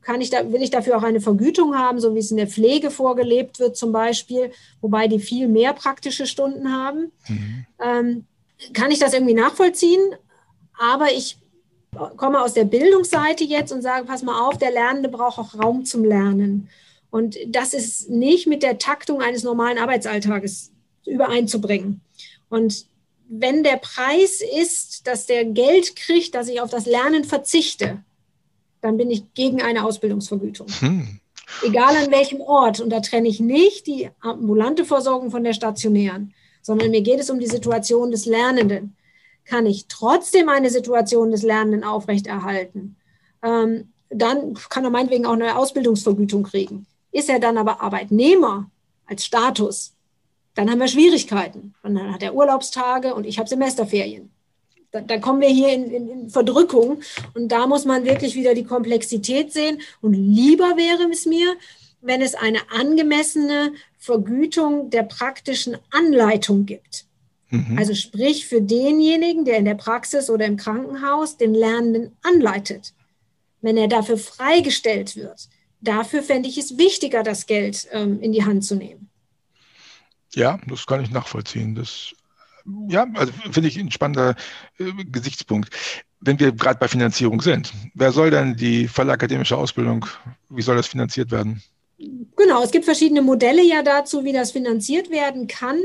kann 0.00 0.22
ich 0.22 0.30
da, 0.30 0.50
will 0.50 0.62
ich 0.62 0.70
dafür 0.70 0.96
auch 0.96 1.02
eine 1.02 1.20
Vergütung 1.20 1.76
haben, 1.76 2.00
so 2.00 2.14
wie 2.14 2.20
es 2.20 2.30
in 2.30 2.38
der 2.38 2.46
Pflege 2.46 2.90
vorgelebt 2.90 3.58
wird 3.58 3.76
zum 3.76 3.92
Beispiel, 3.92 4.52
wobei 4.80 5.06
die 5.06 5.18
viel 5.18 5.48
mehr 5.48 5.74
praktische 5.74 6.26
Stunden 6.26 6.72
haben. 6.72 7.12
Mhm. 7.28 8.24
Kann 8.72 8.90
ich 8.90 8.98
das 8.98 9.12
irgendwie 9.12 9.34
nachvollziehen? 9.34 10.00
Aber 10.78 11.12
ich 11.12 11.38
komme 12.16 12.40
aus 12.40 12.54
der 12.54 12.64
Bildungsseite 12.64 13.44
jetzt 13.44 13.72
und 13.72 13.82
sage, 13.82 14.06
pass 14.06 14.22
mal 14.22 14.48
auf, 14.48 14.58
der 14.58 14.70
Lernende 14.70 15.08
braucht 15.08 15.38
auch 15.38 15.54
Raum 15.54 15.84
zum 15.84 16.04
Lernen. 16.04 16.68
Und 17.10 17.36
das 17.46 17.74
ist 17.74 18.10
nicht 18.10 18.46
mit 18.46 18.62
der 18.62 18.78
Taktung 18.78 19.22
eines 19.22 19.44
normalen 19.44 19.78
Arbeitsalltages 19.78 20.72
übereinzubringen. 21.06 22.00
Und 22.48 22.86
wenn 23.28 23.62
der 23.62 23.76
Preis 23.76 24.42
ist, 24.60 25.06
dass 25.06 25.26
der 25.26 25.44
Geld 25.44 25.96
kriegt, 25.96 26.34
dass 26.34 26.48
ich 26.48 26.60
auf 26.60 26.70
das 26.70 26.86
Lernen 26.86 27.24
verzichte, 27.24 28.02
dann 28.80 28.96
bin 28.96 29.10
ich 29.10 29.32
gegen 29.34 29.62
eine 29.62 29.84
Ausbildungsvergütung. 29.84 30.66
Hm. 30.80 31.20
Egal 31.62 31.96
an 31.96 32.10
welchem 32.10 32.40
Ort. 32.40 32.80
Und 32.80 32.90
da 32.90 33.00
trenne 33.00 33.28
ich 33.28 33.40
nicht 33.40 33.86
die 33.86 34.10
ambulante 34.20 34.84
Versorgung 34.84 35.30
von 35.30 35.44
der 35.44 35.52
stationären, 35.52 36.34
sondern 36.64 36.90
mir 36.90 37.02
geht 37.02 37.20
es 37.20 37.30
um 37.30 37.38
die 37.38 37.46
Situation 37.46 38.10
des 38.10 38.24
Lernenden. 38.24 38.96
Kann 39.44 39.66
ich 39.66 39.86
trotzdem 39.86 40.48
eine 40.48 40.70
Situation 40.70 41.30
des 41.30 41.42
Lernenden 41.42 41.84
aufrechterhalten? 41.84 42.96
Ähm, 43.42 43.92
dann 44.08 44.54
kann 44.70 44.84
er 44.84 44.90
meinetwegen 44.90 45.26
auch 45.26 45.34
eine 45.34 45.56
Ausbildungsvergütung 45.56 46.44
kriegen. 46.44 46.86
Ist 47.12 47.28
er 47.28 47.38
dann 47.38 47.58
aber 47.58 47.82
Arbeitnehmer 47.82 48.70
als 49.06 49.26
Status, 49.26 49.92
dann 50.54 50.70
haben 50.70 50.80
wir 50.80 50.88
Schwierigkeiten. 50.88 51.74
Und 51.82 51.96
dann 51.96 52.12
hat 52.12 52.22
er 52.22 52.34
Urlaubstage 52.34 53.14
und 53.14 53.26
ich 53.26 53.38
habe 53.38 53.48
Semesterferien. 53.48 54.30
Da, 54.90 55.00
da, 55.00 55.18
kommen 55.18 55.40
wir 55.40 55.48
hier 55.48 55.72
in, 55.72 55.90
in, 55.90 56.08
in, 56.08 56.30
Verdrückung. 56.30 57.00
Und 57.34 57.48
da 57.48 57.66
muss 57.66 57.84
man 57.84 58.04
wirklich 58.04 58.36
wieder 58.36 58.54
die 58.54 58.64
Komplexität 58.64 59.52
sehen. 59.52 59.80
Und 60.00 60.14
lieber 60.14 60.76
wäre 60.76 61.10
es 61.10 61.26
mir, 61.26 61.56
wenn 62.00 62.22
es 62.22 62.34
eine 62.34 62.60
angemessene 62.70 63.72
Vergütung 64.04 64.90
der 64.90 65.04
praktischen 65.04 65.78
Anleitung 65.90 66.66
gibt. 66.66 67.06
Mhm. 67.48 67.78
Also 67.78 67.94
sprich 67.94 68.46
für 68.46 68.60
denjenigen, 68.60 69.46
der 69.46 69.56
in 69.56 69.64
der 69.64 69.76
Praxis 69.76 70.28
oder 70.28 70.44
im 70.44 70.58
Krankenhaus 70.58 71.38
den 71.38 71.54
Lernenden 71.54 72.14
anleitet. 72.22 72.92
Wenn 73.62 73.78
er 73.78 73.88
dafür 73.88 74.18
freigestellt 74.18 75.16
wird, 75.16 75.48
dafür 75.80 76.22
fände 76.22 76.50
ich 76.50 76.58
es 76.58 76.76
wichtiger, 76.76 77.22
das 77.22 77.46
Geld 77.46 77.88
ähm, 77.92 78.20
in 78.20 78.32
die 78.32 78.44
Hand 78.44 78.66
zu 78.66 78.74
nehmen. 78.74 79.08
Ja, 80.34 80.60
das 80.66 80.86
kann 80.86 81.02
ich 81.02 81.10
nachvollziehen. 81.10 81.74
Das, 81.74 82.12
ja, 82.88 83.06
also 83.14 83.32
finde 83.52 83.70
ich 83.70 83.78
ein 83.78 83.90
spannender 83.90 84.36
äh, 84.78 84.92
Gesichtspunkt. 85.04 85.70
Wenn 86.20 86.38
wir 86.38 86.52
gerade 86.52 86.78
bei 86.78 86.88
Finanzierung 86.88 87.40
sind, 87.40 87.72
wer 87.94 88.12
soll 88.12 88.30
denn 88.30 88.54
die 88.54 88.86
vollakademische 88.86 89.56
Ausbildung, 89.56 90.04
wie 90.50 90.62
soll 90.62 90.76
das 90.76 90.88
finanziert 90.88 91.30
werden? 91.30 91.62
Genau, 92.36 92.62
es 92.62 92.70
gibt 92.70 92.84
verschiedene 92.84 93.22
Modelle 93.22 93.62
ja 93.62 93.82
dazu, 93.82 94.24
wie 94.24 94.32
das 94.32 94.52
finanziert 94.52 95.10
werden 95.10 95.46
kann. 95.46 95.80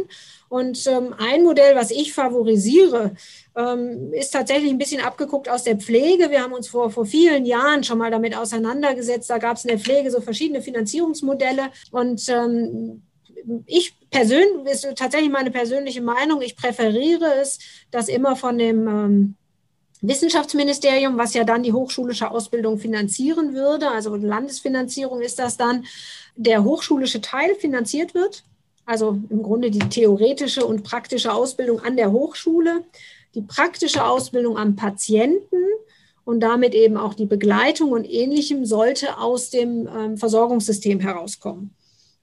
Und 0.49 0.87
ähm, 0.87 1.13
ein 1.17 1.43
Modell, 1.43 1.75
was 1.75 1.91
ich 1.91 2.13
favorisiere, 2.13 3.13
ähm, 3.55 4.11
ist 4.13 4.31
tatsächlich 4.31 4.71
ein 4.71 4.79
bisschen 4.79 5.01
abgeguckt 5.01 5.47
aus 5.47 5.63
der 5.63 5.77
Pflege. 5.77 6.31
Wir 6.31 6.41
haben 6.41 6.53
uns 6.53 6.67
vor, 6.67 6.89
vor 6.89 7.05
vielen 7.05 7.45
Jahren 7.45 7.83
schon 7.83 7.99
mal 7.99 8.09
damit 8.09 8.35
auseinandergesetzt. 8.35 9.29
Da 9.29 9.37
gab 9.37 9.57
es 9.57 9.65
in 9.65 9.69
der 9.69 9.79
Pflege 9.79 10.09
so 10.09 10.21
verschiedene 10.21 10.61
Finanzierungsmodelle. 10.61 11.69
Und 11.91 12.27
ähm, 12.29 13.03
ich 13.67 13.95
persönlich, 14.09 14.73
ist 14.73 14.87
tatsächlich 14.95 15.31
meine 15.31 15.51
persönliche 15.51 16.01
Meinung, 16.01 16.41
ich 16.41 16.55
präferiere 16.55 17.35
es, 17.41 17.59
dass 17.91 18.09
immer 18.09 18.35
von 18.35 18.57
dem 18.57 18.87
ähm, 18.87 19.35
Wissenschaftsministerium, 20.01 21.17
was 21.17 21.33
ja 21.33 21.43
dann 21.43 21.63
die 21.63 21.73
hochschulische 21.73 22.31
Ausbildung 22.31 22.79
finanzieren 22.79 23.53
würde, 23.53 23.89
also 23.89 24.15
Landesfinanzierung 24.15 25.21
ist 25.21 25.39
das 25.39 25.57
dann, 25.57 25.85
der 26.35 26.63
hochschulische 26.63 27.21
Teil 27.21 27.55
finanziert 27.55 28.13
wird. 28.13 28.43
Also 28.85 29.19
im 29.29 29.43
Grunde 29.43 29.69
die 29.69 29.79
theoretische 29.79 30.65
und 30.65 30.83
praktische 30.83 31.31
Ausbildung 31.31 31.81
an 31.81 31.95
der 31.95 32.11
Hochschule, 32.11 32.83
die 33.35 33.41
praktische 33.41 34.03
Ausbildung 34.03 34.57
am 34.57 34.75
Patienten 34.75 35.57
und 36.25 36.39
damit 36.39 36.73
eben 36.73 36.97
auch 36.97 37.13
die 37.13 37.25
Begleitung 37.25 37.91
und 37.91 38.09
ähnlichem 38.09 38.65
sollte 38.65 39.17
aus 39.17 39.49
dem 39.49 39.87
ähm, 39.87 40.17
Versorgungssystem 40.17 40.99
herauskommen. 40.99 41.75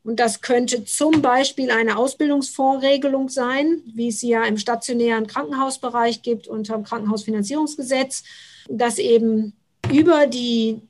Und 0.06 0.20
das 0.20 0.40
könnte 0.40 0.84
zum 0.84 1.20
Beispiel 1.20 1.72
eine 1.72 1.98
Ausbildungsvorregelung 1.98 3.28
sein, 3.28 3.82
wie 3.92 4.08
es 4.08 4.20
sie 4.20 4.28
ja 4.28 4.44
im 4.44 4.56
stationären 4.56 5.26
Krankenhausbereich 5.26 6.22
gibt 6.22 6.46
unter 6.46 6.74
dem 6.74 6.84
Krankenhausfinanzierungsgesetz, 6.84 8.22
dass 8.68 8.98
eben 8.98 9.54
über 9.92 10.28
die 10.28 10.80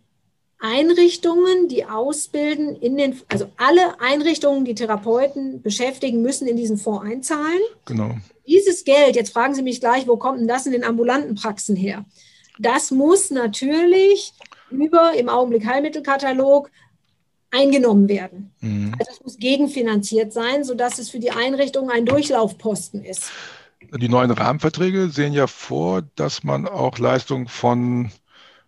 Einrichtungen, 0.58 1.68
die 1.68 1.86
ausbilden, 1.86 2.76
in 2.76 2.98
den, 2.98 3.18
also 3.28 3.46
alle 3.56 3.98
Einrichtungen, 4.00 4.66
die 4.66 4.74
Therapeuten 4.74 5.62
beschäftigen, 5.62 6.20
müssen 6.20 6.46
in 6.46 6.58
diesen 6.58 6.76
Fonds 6.76 7.06
einzahlen. 7.06 7.60
Genau. 7.86 8.16
Dieses 8.46 8.84
Geld, 8.84 9.16
jetzt 9.16 9.32
fragen 9.32 9.54
Sie 9.54 9.62
mich 9.62 9.80
gleich, 9.80 10.06
wo 10.06 10.18
kommt 10.18 10.40
denn 10.40 10.48
das 10.48 10.66
in 10.66 10.72
den 10.72 10.84
ambulanten 10.84 11.36
Praxen 11.36 11.74
her? 11.74 12.04
Das 12.58 12.90
muss 12.90 13.30
natürlich 13.30 14.34
über 14.70 15.14
im 15.14 15.30
Augenblick 15.30 15.64
Heilmittelkatalog 15.64 16.70
eingenommen 17.50 18.08
werden. 18.08 18.52
Mhm. 18.60 18.94
Also 18.98 19.12
es 19.12 19.22
muss 19.22 19.36
gegenfinanziert 19.38 20.32
sein, 20.32 20.64
sodass 20.64 20.98
es 20.98 21.10
für 21.10 21.20
die 21.20 21.30
Einrichtung 21.30 21.90
ein 21.90 22.06
Durchlaufposten 22.06 23.04
ist. 23.04 23.30
Die 23.94 24.08
neuen 24.08 24.30
Rahmenverträge 24.30 25.10
sehen 25.10 25.32
ja 25.32 25.46
vor, 25.46 26.02
dass 26.16 26.42
man 26.42 26.66
auch 26.66 26.98
Leistungen 26.98 27.46
von 27.46 28.10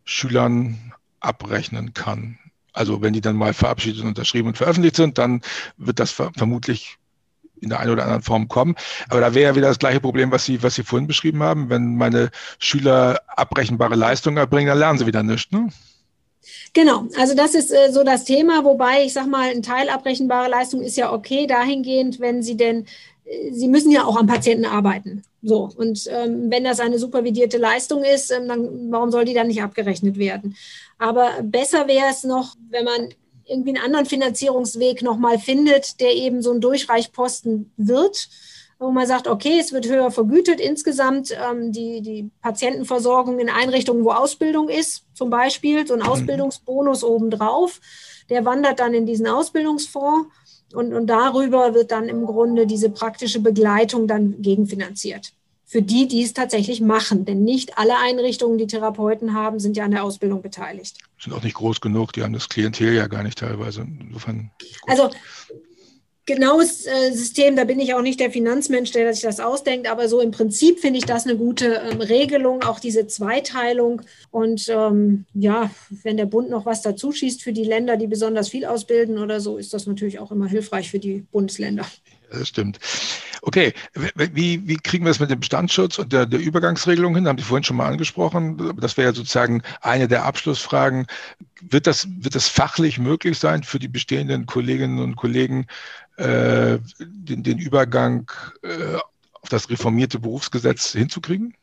Schülern 0.05 0.93
abrechnen 1.21 1.93
kann. 1.95 2.39
Also 2.73 3.03
wenn 3.03 3.13
die 3.13 3.21
dann 3.21 3.37
mal 3.37 3.55
verabschiedet, 3.55 4.05
unterschrieben 4.05 4.49
und 4.49 4.57
veröffentlicht 4.57 4.97
sind, 4.97 5.19
dann 5.19 5.43
wird 5.77 5.99
das 5.99 6.13
vermutlich 6.13 6.99
in 7.61 7.71
der 7.71 7.81
einen 7.81 7.91
oder 7.91 8.05
anderen 8.05 8.23
Form 8.23 8.49
kommen. 8.49 8.77
Aber 9.09 9.21
da 9.21 9.35
wäre 9.35 9.51
ja 9.51 9.57
wieder 9.57 9.69
das 9.69 9.79
gleiche 9.79 10.01
Problem, 10.01 10.31
was 10.31 10.45
Sie, 10.45 10.63
was 10.63 10.77
Sie 10.77 10.85
vorhin 10.85 11.09
beschrieben 11.09 11.43
haben. 11.43 11.71
Wenn 11.71 11.97
meine 11.97 12.31
Schüler 12.59 13.21
abrechenbare 13.27 13.97
Leistungen 13.97 14.37
erbringen, 14.37 14.69
dann 14.69 14.79
lernen 14.79 14.99
sie 14.99 15.07
wieder 15.07 15.23
nichts. 15.23 15.51
Ne? 15.51 15.69
Genau, 16.73 17.07
also 17.17 17.35
das 17.35 17.55
ist 17.55 17.71
äh, 17.71 17.93
so 17.93 18.05
das 18.05 18.25
Thema, 18.25 18.65
wobei 18.65 19.05
ich 19.05 19.13
sage 19.13 19.29
mal, 19.29 19.51
ein 19.51 19.63
Teil 19.63 19.89
abrechenbare 19.89 20.49
Leistung 20.49 20.83
ist 20.83 20.97
ja 20.97 21.13
okay 21.13 21.47
dahingehend, 21.47 22.21
wenn 22.21 22.43
Sie 22.43 22.57
denn, 22.57 22.87
äh, 23.25 23.53
Sie 23.53 23.69
müssen 23.69 23.91
ja 23.91 24.05
auch 24.05 24.17
am 24.17 24.27
Patienten 24.27 24.65
arbeiten. 24.65 25.23
So, 25.43 25.71
und 25.77 26.09
ähm, 26.11 26.51
wenn 26.51 26.65
das 26.65 26.81
eine 26.81 26.99
supervidierte 26.99 27.59
Leistung 27.59 28.03
ist, 28.03 28.31
ähm, 28.31 28.49
dann 28.49 28.91
warum 28.91 29.11
soll 29.11 29.25
die 29.25 29.35
dann 29.35 29.47
nicht 29.47 29.63
abgerechnet 29.63 30.19
werden? 30.19 30.57
Aber 30.99 31.31
besser 31.43 31.87
wäre 31.87 32.09
es 32.11 32.25
noch, 32.25 32.55
wenn 32.71 32.85
man 32.85 33.09
irgendwie 33.47 33.71
einen 33.71 33.85
anderen 33.85 34.07
Finanzierungsweg 34.07 35.03
nochmal 35.03 35.39
findet, 35.39 36.01
der 36.01 36.15
eben 36.15 36.43
so 36.43 36.53
ein 36.53 36.61
Durchreichposten 36.61 37.71
wird 37.77 38.29
wo 38.79 38.93
man 38.93 39.07
sagt, 39.07 39.27
okay, 39.27 39.59
es 39.59 39.73
wird 39.73 39.89
höher 39.89 40.11
vergütet 40.11 40.61
insgesamt, 40.61 41.33
ähm, 41.33 41.73
die, 41.73 42.01
die 42.01 42.31
Patientenversorgung 42.43 43.39
in 43.41 43.49
Einrichtungen, 43.49 44.05
wo 44.05 44.11
Ausbildung 44.11 44.69
ist, 44.69 45.05
zum 45.15 45.31
Beispiel, 45.31 45.87
so 45.87 45.95
ein 45.95 46.01
mhm. 46.01 46.07
Ausbildungsbonus 46.07 47.03
obendrauf, 47.03 47.81
der 48.31 48.45
wandert 48.45 48.79
dann 48.79 48.95
in 48.95 49.07
diesen 49.07 49.27
Ausbildungsfonds 49.27 50.29
und, 50.75 50.93
und 50.93 51.07
darüber 51.07 51.75
wird 51.75 51.91
dann 51.91 52.09
im 52.09 52.25
Grunde 52.27 52.67
diese 52.67 52.91
praktische 52.91 53.41
Begleitung 53.41 54.07
dann 54.07 54.41
gegenfinanziert. 54.43 55.33
Für 55.65 55.83
die, 55.83 56.09
die 56.09 56.23
es 56.23 56.33
tatsächlich 56.33 56.81
machen. 56.81 57.27
Denn 57.27 57.45
nicht 57.45 57.77
alle 57.77 57.99
Einrichtungen, 57.99 58.57
die 58.57 58.67
Therapeuten 58.67 59.35
haben, 59.35 59.61
sind 59.61 59.77
ja 59.77 59.85
an 59.85 59.91
der 59.91 60.03
Ausbildung 60.03 60.41
beteiligt. 60.41 60.97
Sind 61.19 61.35
auch 61.35 61.43
nicht 61.43 61.57
groß 61.57 61.83
genug, 61.83 62.15
die 62.15 62.23
haben 62.23 62.33
das 62.33 62.49
Klientel 62.49 62.95
ja 62.95 63.07
gar 63.07 63.23
nicht 63.23 63.39
teilweise. 63.39 63.87
Insofern. 64.01 64.51
Also 64.87 65.11
genaues 66.29 66.87
äh, 66.87 67.11
System, 67.11 67.57
da 67.57 67.65
bin 67.65 67.81
ich 67.81 67.95
auch 67.95 68.03
nicht 68.03 68.21
der 68.21 68.31
Finanzmensch, 68.31 68.93
der 68.93 69.13
sich 69.13 69.23
das 69.23 69.41
ausdenkt, 69.41 69.91
aber 69.91 70.09
so 70.09 70.21
im 70.21 70.31
Prinzip 70.31 70.79
finde 70.79 70.99
ich 70.99 71.07
das 71.07 71.27
eine 71.27 71.37
gute 71.37 71.83
ähm, 71.91 72.01
Regelung, 72.01 72.63
auch 72.63 72.79
diese 72.79 73.07
Zweiteilung. 73.07 74.03
Und 74.31 74.69
ähm, 74.69 75.25
ja, 75.35 75.71
wenn 76.03 76.19
der 76.19 76.27
Bund 76.27 76.51
noch 76.51 76.67
was 76.67 76.83
dazu 76.83 77.13
schießt 77.13 77.43
für 77.43 77.53
die 77.53 77.65
Länder, 77.65 77.97
die 77.97 78.07
besonders 78.07 78.51
viel 78.51 78.67
ausbilden 78.67 79.19
oder 79.19 79.41
so, 79.41 79.57
ist 79.57 79.73
das 79.73 79.87
natürlich 79.87 80.19
auch 80.19 80.31
immer 80.31 80.47
hilfreich 80.47 80.91
für 80.91 80.99
die 80.99 81.25
Bundesländer. 81.33 81.87
Das 82.31 82.49
stimmt. 82.49 82.79
Okay, 83.43 83.73
wie, 84.17 84.67
wie 84.67 84.77
kriegen 84.77 85.05
wir 85.05 85.11
es 85.11 85.21
mit 85.21 85.31
dem 85.31 85.41
Bestandsschutz 85.41 85.99
und 85.99 86.13
der, 86.13 86.27
der 86.27 86.41
Übergangsregelung 86.41 87.15
hin? 87.15 87.27
Haben 87.27 87.39
Sie 87.39 87.45
vorhin 87.45 87.65
schon 87.65 87.77
mal 87.77 87.87
angesprochen. 87.87 88.75
Das 88.79 88.97
wäre 88.97 89.09
ja 89.09 89.15
sozusagen 89.15 89.63
eine 89.81 90.09
der 90.09 90.25
Abschlussfragen. 90.25 91.07
Wird 91.61 91.87
das, 91.87 92.07
wird 92.19 92.35
das 92.35 92.49
fachlich 92.49 92.99
möglich 92.99 93.39
sein 93.39 93.63
für 93.63 93.79
die 93.79 93.89
bestehenden 93.89 94.47
Kolleginnen 94.47 94.99
und 94.99 95.17
Kollegen, 95.17 95.67
äh, 96.17 96.79
den, 96.99 97.43
den 97.43 97.59
Übergang 97.59 98.31
äh, 98.63 98.97
auf 99.33 99.49
das 99.49 99.71
reformierte 99.71 100.19
Berufsgesetz 100.19 100.93
hinzukriegen? 100.93 101.55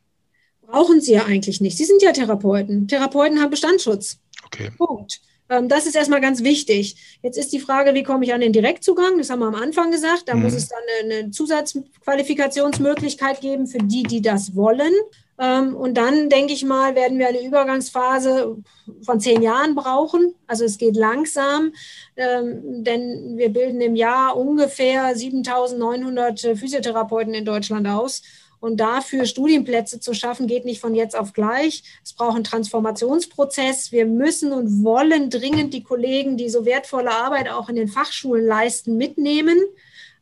Brauchen 0.65 1.01
Sie 1.01 1.13
ja 1.13 1.25
eigentlich 1.25 1.61
nicht. 1.61 1.77
Sie 1.77 1.85
sind 1.85 2.01
ja 2.01 2.11
Therapeuten. 2.11 2.87
Therapeuten 2.87 3.39
haben 3.39 3.51
Bestandsschutz. 3.51 4.17
Okay. 4.45 4.71
Punkt. 4.77 5.21
Ähm, 5.49 5.69
das 5.69 5.85
ist 5.85 5.95
erstmal 5.95 6.21
ganz 6.21 6.43
wichtig. 6.43 7.19
Jetzt 7.21 7.37
ist 7.37 7.53
die 7.53 7.59
Frage, 7.59 7.93
wie 7.93 8.01
komme 8.03 8.25
ich 8.25 8.33
an 8.33 8.41
den 8.41 8.53
Direktzugang? 8.53 9.17
Das 9.17 9.29
haben 9.29 9.39
wir 9.39 9.47
am 9.47 9.55
Anfang 9.55 9.91
gesagt. 9.91 10.23
Da 10.27 10.35
mhm. 10.35 10.43
muss 10.43 10.53
es 10.53 10.69
dann 10.69 10.79
eine 11.03 11.31
Zusatzqualifikationsmöglichkeit 11.31 13.41
geben 13.41 13.67
für 13.67 13.79
die, 13.79 14.03
die 14.03 14.21
das 14.21 14.55
wollen. 14.55 14.93
Ähm, 15.37 15.75
und 15.75 15.95
dann, 15.95 16.29
denke 16.29 16.53
ich 16.53 16.63
mal, 16.63 16.95
werden 16.95 17.19
wir 17.19 17.27
eine 17.27 17.45
Übergangsphase 17.45 18.57
von 19.01 19.19
zehn 19.19 19.41
Jahren 19.41 19.75
brauchen. 19.75 20.33
Also 20.47 20.63
es 20.63 20.77
geht 20.77 20.95
langsam, 20.95 21.73
ähm, 22.15 22.83
denn 22.83 23.37
wir 23.37 23.49
bilden 23.49 23.81
im 23.81 23.95
Jahr 23.95 24.37
ungefähr 24.37 25.15
7900 25.15 26.39
Physiotherapeuten 26.39 27.33
in 27.33 27.43
Deutschland 27.43 27.87
aus. 27.87 28.21
Und 28.65 28.77
dafür 28.77 29.27
Studienplätze 29.27 29.99
zu 29.99 30.15
schaffen, 30.15 30.47
geht 30.47 30.65
nicht 30.65 30.81
von 30.81 30.95
jetzt 30.95 31.15
auf 31.15 31.33
gleich. 31.33 31.83
Es 32.03 32.13
braucht 32.13 32.33
einen 32.33 32.43
Transformationsprozess. 32.43 33.91
Wir 33.91 34.07
müssen 34.07 34.51
und 34.53 34.83
wollen 34.83 35.29
dringend 35.29 35.71
die 35.75 35.83
Kollegen, 35.83 36.35
die 36.35 36.49
so 36.49 36.65
wertvolle 36.65 37.11
Arbeit 37.11 37.47
auch 37.47 37.69
in 37.69 37.75
den 37.75 37.87
Fachschulen 37.87 38.43
leisten, 38.43 38.97
mitnehmen. 38.97 39.59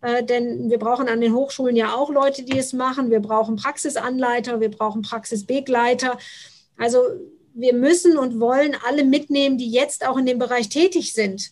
Äh, 0.02 0.26
denn 0.26 0.70
wir 0.70 0.78
brauchen 0.78 1.08
an 1.08 1.22
den 1.22 1.34
Hochschulen 1.34 1.78
ja 1.78 1.96
auch 1.96 2.10
Leute, 2.10 2.44
die 2.44 2.58
es 2.58 2.74
machen. 2.74 3.12
Wir 3.12 3.22
brauchen 3.22 3.56
Praxisanleiter, 3.56 4.60
wir 4.60 4.72
brauchen 4.72 5.04
Praxisbegleiter. 5.04 6.18
Also 6.78 7.00
wir 7.54 7.74
müssen 7.74 8.18
und 8.18 8.42
wollen 8.42 8.76
alle 8.86 9.06
mitnehmen, 9.06 9.58
die 9.58 9.72
jetzt 9.72 10.06
auch 10.06 10.18
in 10.18 10.26
dem 10.26 10.40
Bereich 10.40 10.68
tätig 10.68 11.14
sind. 11.14 11.52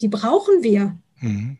Die 0.00 0.08
brauchen 0.08 0.64
wir. 0.64 0.96
Mhm. 1.20 1.58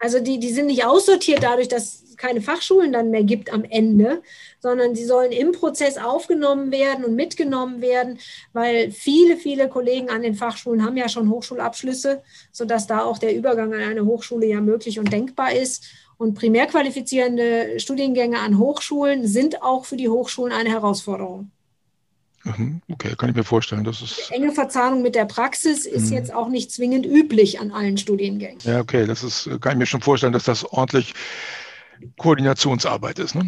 Also 0.00 0.18
die, 0.18 0.40
die 0.40 0.52
sind 0.52 0.66
nicht 0.66 0.84
aussortiert 0.84 1.44
dadurch, 1.44 1.68
dass 1.68 2.07
keine 2.18 2.40
Fachschulen 2.40 2.92
dann 2.92 3.10
mehr 3.10 3.24
gibt 3.24 3.52
am 3.52 3.64
Ende, 3.64 4.22
sondern 4.60 4.94
sie 4.94 5.04
sollen 5.04 5.32
im 5.32 5.52
Prozess 5.52 5.96
aufgenommen 5.96 6.70
werden 6.70 7.04
und 7.04 7.14
mitgenommen 7.14 7.80
werden, 7.80 8.18
weil 8.52 8.90
viele, 8.90 9.36
viele 9.36 9.68
Kollegen 9.68 10.10
an 10.10 10.22
den 10.22 10.34
Fachschulen 10.34 10.84
haben 10.84 10.96
ja 10.96 11.08
schon 11.08 11.30
Hochschulabschlüsse, 11.30 12.22
sodass 12.52 12.86
da 12.86 13.04
auch 13.04 13.18
der 13.18 13.34
Übergang 13.34 13.72
an 13.72 13.80
eine 13.80 14.04
Hochschule 14.04 14.46
ja 14.46 14.60
möglich 14.60 14.98
und 14.98 15.12
denkbar 15.12 15.52
ist. 15.52 15.86
Und 16.18 16.34
primär 16.34 16.66
qualifizierende 16.66 17.78
Studiengänge 17.78 18.40
an 18.40 18.58
Hochschulen 18.58 19.26
sind 19.26 19.62
auch 19.62 19.84
für 19.84 19.96
die 19.96 20.08
Hochschulen 20.08 20.52
eine 20.52 20.70
Herausforderung. 20.70 21.52
Mhm, 22.44 22.80
okay, 22.90 23.14
kann 23.16 23.30
ich 23.30 23.36
mir 23.36 23.44
vorstellen. 23.44 23.84
Das 23.84 24.00
ist 24.00 24.28
Die 24.30 24.34
enge 24.34 24.52
Verzahnung 24.52 25.02
mit 25.02 25.14
der 25.14 25.24
Praxis 25.24 25.86
ist 25.86 26.10
mhm. 26.10 26.16
jetzt 26.16 26.32
auch 26.32 26.48
nicht 26.48 26.70
zwingend 26.72 27.04
üblich 27.04 27.60
an 27.60 27.70
allen 27.72 27.98
Studiengängen. 27.98 28.58
Ja, 28.62 28.80
okay, 28.80 29.06
das 29.06 29.22
ist, 29.22 29.48
kann 29.60 29.72
ich 29.72 29.78
mir 29.78 29.86
schon 29.86 30.00
vorstellen, 30.00 30.32
dass 30.32 30.44
das 30.44 30.64
ordentlich 30.64 31.14
Koordinationsarbeit 32.16 33.18
ist. 33.18 33.34
Ne? 33.34 33.46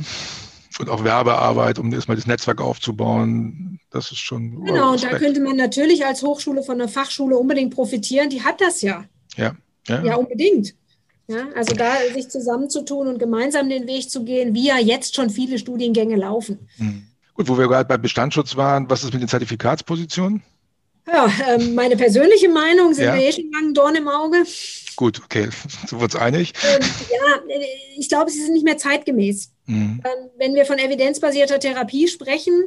Und 0.78 0.88
auch 0.88 1.04
Werbearbeit, 1.04 1.78
um 1.78 1.92
erstmal 1.92 2.16
das 2.16 2.26
Netzwerk 2.26 2.60
aufzubauen. 2.60 3.80
Das 3.90 4.12
ist 4.12 4.18
schon. 4.18 4.64
Genau, 4.64 4.92
und 4.92 5.02
da 5.02 5.18
könnte 5.18 5.40
man 5.40 5.56
natürlich 5.56 6.06
als 6.06 6.22
Hochschule 6.22 6.62
von 6.62 6.76
einer 6.80 6.88
Fachschule 6.88 7.36
unbedingt 7.36 7.74
profitieren. 7.74 8.30
Die 8.30 8.42
hat 8.42 8.60
das 8.60 8.80
ja. 8.80 9.04
Ja, 9.36 9.56
ja. 9.88 10.04
ja 10.04 10.14
unbedingt. 10.16 10.74
Ja, 11.26 11.46
also 11.54 11.76
da 11.76 11.92
sich 12.12 12.28
zusammenzutun 12.28 13.06
und 13.06 13.18
gemeinsam 13.18 13.68
den 13.68 13.86
Weg 13.86 14.10
zu 14.10 14.24
gehen, 14.24 14.52
wie 14.52 14.66
ja 14.66 14.78
jetzt 14.78 15.14
schon 15.14 15.30
viele 15.30 15.58
Studiengänge 15.58 16.16
laufen. 16.16 16.68
Mhm. 16.76 17.06
Gut, 17.34 17.48
wo 17.48 17.56
wir 17.56 17.68
gerade 17.68 17.86
bei 17.86 17.96
Bestandsschutz 17.98 18.56
waren, 18.56 18.90
was 18.90 19.04
ist 19.04 19.12
mit 19.12 19.22
den 19.22 19.28
Zertifikatspositionen? 19.28 20.42
Ja, 21.12 21.30
ähm, 21.48 21.74
meine 21.74 21.96
persönliche 21.96 22.48
Meinung 22.48 22.94
sind 22.94 23.04
ja. 23.04 23.14
wir 23.14 23.22
eh 23.22 23.32
schon 23.32 23.50
lange 23.52 23.72
Dorn 23.72 23.96
im 23.96 24.08
Auge. 24.08 24.44
Gut, 24.96 25.20
okay, 25.24 25.48
so 25.86 26.00
wird 26.00 26.14
es 26.14 26.20
einig. 26.20 26.52
Ähm, 26.62 26.80
ja, 27.10 27.54
ich 27.96 28.08
glaube, 28.08 28.30
sie 28.30 28.42
sind 28.42 28.52
nicht 28.52 28.64
mehr 28.64 28.78
zeitgemäß. 28.78 29.52
Mhm. 29.66 30.02
Ähm, 30.04 30.30
wenn 30.38 30.54
wir 30.54 30.66
von 30.66 30.78
evidenzbasierter 30.78 31.58
Therapie 31.58 32.08
sprechen, 32.08 32.66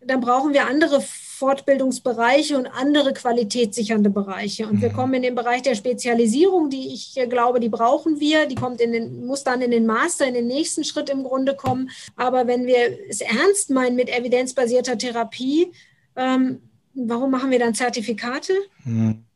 dann 0.00 0.20
brauchen 0.20 0.52
wir 0.52 0.66
andere 0.66 1.00
Fortbildungsbereiche 1.00 2.56
und 2.56 2.66
andere 2.66 3.12
qualitätssichernde 3.12 4.08
Bereiche. 4.08 4.66
Und 4.66 4.80
wir 4.80 4.90
mhm. 4.90 4.94
kommen 4.94 5.14
in 5.14 5.22
den 5.22 5.34
Bereich 5.34 5.62
der 5.62 5.74
Spezialisierung, 5.74 6.70
die 6.70 6.94
ich 6.94 7.18
glaube, 7.28 7.60
die 7.60 7.68
brauchen 7.68 8.20
wir. 8.20 8.46
Die 8.46 8.54
kommt 8.54 8.80
in 8.80 8.92
den, 8.92 9.26
muss 9.26 9.44
dann 9.44 9.60
in 9.60 9.70
den 9.70 9.84
Master, 9.84 10.26
in 10.26 10.34
den 10.34 10.46
nächsten 10.46 10.84
Schritt 10.84 11.10
im 11.10 11.24
Grunde 11.24 11.54
kommen. 11.54 11.90
Aber 12.14 12.46
wenn 12.46 12.66
wir 12.66 12.98
es 13.08 13.20
ernst 13.20 13.70
meinen 13.70 13.96
mit 13.96 14.08
evidenzbasierter 14.08 14.96
Therapie, 14.96 15.72
ähm, 16.14 16.62
warum 16.96 17.30
machen 17.30 17.50
wir 17.50 17.58
dann 17.58 17.74
Zertifikate? 17.74 18.54
Mhm 18.84 19.26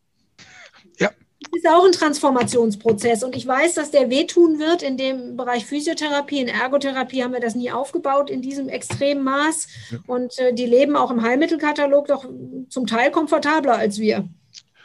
ist 1.52 1.68
auch 1.68 1.84
ein 1.84 1.92
Transformationsprozess 1.92 3.22
und 3.22 3.34
ich 3.36 3.46
weiß, 3.46 3.74
dass 3.74 3.90
der 3.90 4.08
wehtun 4.10 4.58
wird 4.58 4.82
in 4.82 4.96
dem 4.96 5.36
Bereich 5.36 5.66
Physiotherapie. 5.66 6.40
In 6.40 6.48
Ergotherapie 6.48 7.22
haben 7.22 7.32
wir 7.32 7.40
das 7.40 7.54
nie 7.54 7.70
aufgebaut 7.70 8.30
in 8.30 8.42
diesem 8.42 8.68
extremen 8.68 9.24
Maß 9.24 9.68
ja. 9.90 9.98
und 10.06 10.38
äh, 10.38 10.54
die 10.54 10.66
leben 10.66 10.96
auch 10.96 11.10
im 11.10 11.22
Heilmittelkatalog 11.22 12.06
doch 12.06 12.28
zum 12.68 12.86
Teil 12.86 13.10
komfortabler 13.10 13.76
als 13.76 13.98
wir 13.98 14.28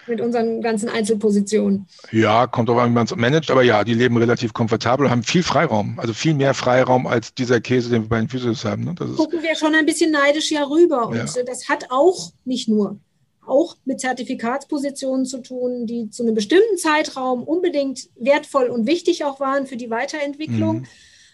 mit 0.07 0.21
unseren 0.21 0.61
ganzen 0.61 0.89
Einzelpositionen. 0.89 1.87
Ja, 2.11 2.47
kommt 2.47 2.69
auch 2.69 2.77
an, 2.77 2.91
wie 2.91 2.93
man 2.93 3.05
es 3.05 3.15
managt, 3.15 3.51
aber 3.51 3.63
ja, 3.63 3.83
die 3.83 3.93
leben 3.93 4.17
relativ 4.17 4.53
komfortabel, 4.53 5.09
haben 5.09 5.23
viel 5.23 5.43
Freiraum, 5.43 5.99
also 5.99 6.13
viel 6.13 6.33
mehr 6.33 6.53
Freiraum 6.53 7.07
als 7.07 7.33
dieser 7.33 7.61
Käse, 7.61 7.89
den 7.89 8.03
wir 8.03 8.09
bei 8.09 8.19
den 8.19 8.29
Physios 8.29 8.65
haben. 8.65 8.83
Ne? 8.83 8.95
Gucken 8.95 9.41
wir 9.41 9.55
schon 9.55 9.75
ein 9.75 9.85
bisschen 9.85 10.11
neidisch 10.11 10.51
ja 10.51 10.63
rüber 10.63 11.07
und 11.07 11.17
ja. 11.17 11.43
das 11.45 11.69
hat 11.69 11.87
auch 11.89 12.31
nicht 12.45 12.67
nur 12.67 12.99
auch 13.47 13.75
mit 13.85 13.99
Zertifikatspositionen 13.99 15.25
zu 15.25 15.41
tun, 15.41 15.85
die 15.85 16.09
zu 16.09 16.23
einem 16.23 16.33
bestimmten 16.33 16.77
Zeitraum 16.77 17.43
unbedingt 17.43 18.09
wertvoll 18.15 18.69
und 18.69 18.87
wichtig 18.87 19.23
auch 19.23 19.39
waren 19.39 19.67
für 19.67 19.77
die 19.77 19.89
Weiterentwicklung. 19.89 20.79
Mhm. 20.79 20.85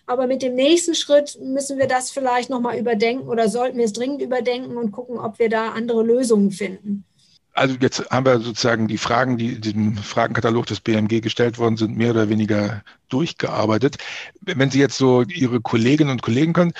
Aber 0.07 0.27
mit 0.27 0.41
dem 0.41 0.55
nächsten 0.55 0.95
Schritt 0.95 1.38
müssen 1.41 1.77
wir 1.77 1.88
das 1.88 2.12
vielleicht 2.12 2.49
nochmal 2.49 2.77
überdenken 2.77 3.29
oder 3.29 3.47
sollten 3.47 3.77
wir 3.77 3.86
es 3.86 3.93
dringend 3.93 4.21
überdenken 4.21 4.75
und 4.75 4.91
gucken, 4.91 5.17
ob 5.17 5.39
wir 5.39 5.47
da 5.47 5.69
andere 5.69 6.03
Lösungen 6.03 6.51
finden. 6.51 7.05
Also 7.53 7.75
jetzt 7.81 8.09
haben 8.09 8.25
wir 8.25 8.39
sozusagen 8.39 8.87
die 8.87 8.97
Fragen, 8.97 9.37
die 9.37 9.53
in 9.53 9.61
diesem 9.61 9.97
Fragenkatalog 9.97 10.65
des 10.67 10.79
BMG 10.79 11.21
gestellt 11.21 11.57
worden 11.57 11.75
sind, 11.75 11.97
mehr 11.97 12.11
oder 12.11 12.29
weniger 12.29 12.81
durchgearbeitet. 13.09 13.97
Wenn 14.39 14.71
Sie 14.71 14.79
jetzt 14.79 14.97
so 14.97 15.23
Ihre 15.23 15.59
Kolleginnen 15.59 16.11
und 16.11 16.21
Kollegen 16.21 16.53
können, 16.53 16.73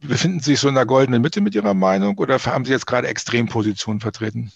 befinden 0.00 0.40
Sie 0.40 0.52
sich 0.52 0.60
so 0.60 0.68
in 0.68 0.74
der 0.74 0.86
goldenen 0.86 1.22
Mitte 1.22 1.40
mit 1.40 1.54
Ihrer 1.54 1.74
Meinung 1.74 2.18
oder 2.18 2.38
haben 2.38 2.64
Sie 2.64 2.72
jetzt 2.72 2.86
gerade 2.86 3.06
Extrempositionen 3.06 4.00
vertreten? 4.00 4.50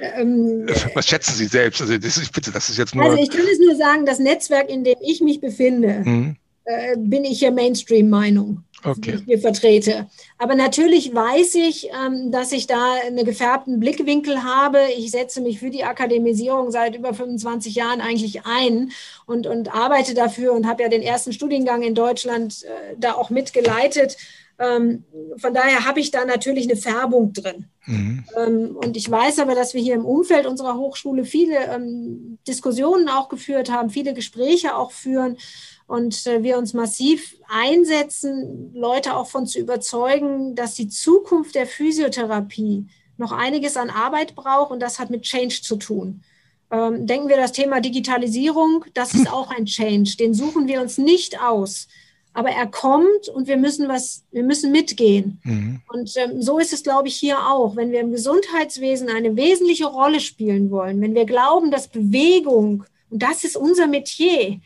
Ähm, 0.00 0.66
Was 0.94 1.08
schätzen 1.08 1.34
Sie 1.34 1.46
selbst? 1.46 1.82
Also 1.82 1.98
das 1.98 2.16
ist, 2.16 2.32
bitte, 2.32 2.50
das 2.50 2.68
ist 2.68 2.78
jetzt 2.78 2.94
nur. 2.94 3.04
Also 3.04 3.22
ich 3.22 3.30
kann 3.30 3.46
es 3.50 3.58
nur 3.58 3.76
sagen, 3.76 4.06
das 4.06 4.18
Netzwerk, 4.18 4.70
in 4.70 4.82
dem 4.84 4.96
ich 5.02 5.20
mich 5.20 5.40
befinde, 5.40 6.02
mhm. 6.04 6.36
äh, 6.64 6.96
bin 6.96 7.24
ich 7.24 7.40
ja 7.40 7.50
Mainstream-Meinung. 7.50 8.64
Okay. 8.84 9.18
Die 9.26 9.32
ich 9.34 9.40
vertrete. 9.40 10.06
Aber 10.38 10.54
natürlich 10.54 11.14
weiß 11.14 11.54
ich, 11.56 11.88
ähm, 11.90 12.30
dass 12.30 12.52
ich 12.52 12.66
da 12.66 12.94
einen 13.06 13.24
gefärbten 13.24 13.80
Blickwinkel 13.80 14.42
habe. 14.42 14.80
Ich 14.96 15.10
setze 15.10 15.40
mich 15.40 15.58
für 15.58 15.70
die 15.70 15.84
Akademisierung 15.84 16.70
seit 16.70 16.94
über 16.94 17.14
25 17.14 17.74
Jahren 17.74 18.00
eigentlich 18.00 18.44
ein 18.44 18.92
und, 19.26 19.46
und 19.46 19.74
arbeite 19.74 20.14
dafür 20.14 20.52
und 20.52 20.66
habe 20.66 20.82
ja 20.82 20.88
den 20.88 21.02
ersten 21.02 21.32
Studiengang 21.32 21.82
in 21.82 21.94
Deutschland 21.94 22.64
äh, 22.64 22.94
da 22.98 23.14
auch 23.14 23.30
mitgeleitet. 23.30 24.16
Ähm, 24.58 25.04
von 25.38 25.52
daher 25.52 25.84
habe 25.84 25.98
ich 25.98 26.10
da 26.10 26.24
natürlich 26.24 26.70
eine 26.70 26.76
Färbung 26.76 27.32
drin. 27.32 27.66
Mhm. 27.86 28.24
Ähm, 28.36 28.76
und 28.76 28.96
ich 28.96 29.10
weiß 29.10 29.40
aber, 29.40 29.54
dass 29.54 29.74
wir 29.74 29.80
hier 29.80 29.94
im 29.94 30.04
Umfeld 30.04 30.46
unserer 30.46 30.76
Hochschule 30.76 31.24
viele 31.24 31.56
ähm, 31.74 32.38
Diskussionen 32.46 33.08
auch 33.08 33.28
geführt 33.28 33.70
haben, 33.70 33.90
viele 33.90 34.14
Gespräche 34.14 34.76
auch 34.76 34.92
führen 34.92 35.38
und 35.86 36.26
äh, 36.26 36.42
wir 36.42 36.58
uns 36.58 36.72
massiv 36.72 37.36
einsetzen, 37.48 38.72
Leute 38.74 39.16
auch 39.16 39.26
von 39.26 39.46
zu 39.46 39.58
überzeugen, 39.58 40.54
dass 40.54 40.74
die 40.74 40.88
Zukunft 40.88 41.54
der 41.54 41.66
Physiotherapie 41.66 42.86
noch 43.16 43.32
einiges 43.32 43.76
an 43.76 43.90
Arbeit 43.90 44.34
braucht 44.34 44.70
und 44.70 44.80
das 44.80 44.98
hat 44.98 45.10
mit 45.10 45.22
Change 45.22 45.60
zu 45.62 45.76
tun. 45.76 46.22
Ähm, 46.70 47.06
denken 47.06 47.28
wir 47.28 47.36
das 47.36 47.52
Thema 47.52 47.80
Digitalisierung, 47.80 48.84
das 48.94 49.14
ist 49.14 49.30
auch 49.30 49.50
ein 49.50 49.66
Change, 49.66 50.16
den 50.16 50.34
suchen 50.34 50.66
wir 50.66 50.80
uns 50.80 50.98
nicht 50.98 51.40
aus 51.40 51.88
aber 52.34 52.50
er 52.50 52.66
kommt 52.66 53.28
und 53.32 53.46
wir 53.46 53.56
müssen 53.56 53.88
was, 53.88 54.24
wir 54.32 54.42
müssen 54.42 54.72
mitgehen. 54.72 55.40
Mhm. 55.44 55.80
Und 55.88 56.12
ähm, 56.16 56.42
so 56.42 56.58
ist 56.58 56.72
es, 56.72 56.82
glaube 56.82 57.06
ich, 57.08 57.14
hier 57.14 57.38
auch. 57.38 57.76
Wenn 57.76 57.92
wir 57.92 58.00
im 58.00 58.10
Gesundheitswesen 58.10 59.08
eine 59.08 59.36
wesentliche 59.36 59.86
Rolle 59.86 60.18
spielen 60.18 60.70
wollen, 60.70 61.00
wenn 61.00 61.14
wir 61.14 61.26
glauben, 61.26 61.70
dass 61.70 61.86
Bewegung, 61.86 62.84
und 63.08 63.22
das 63.22 63.44
ist 63.44 63.56
unser 63.56 63.86
Metier, 63.86 64.60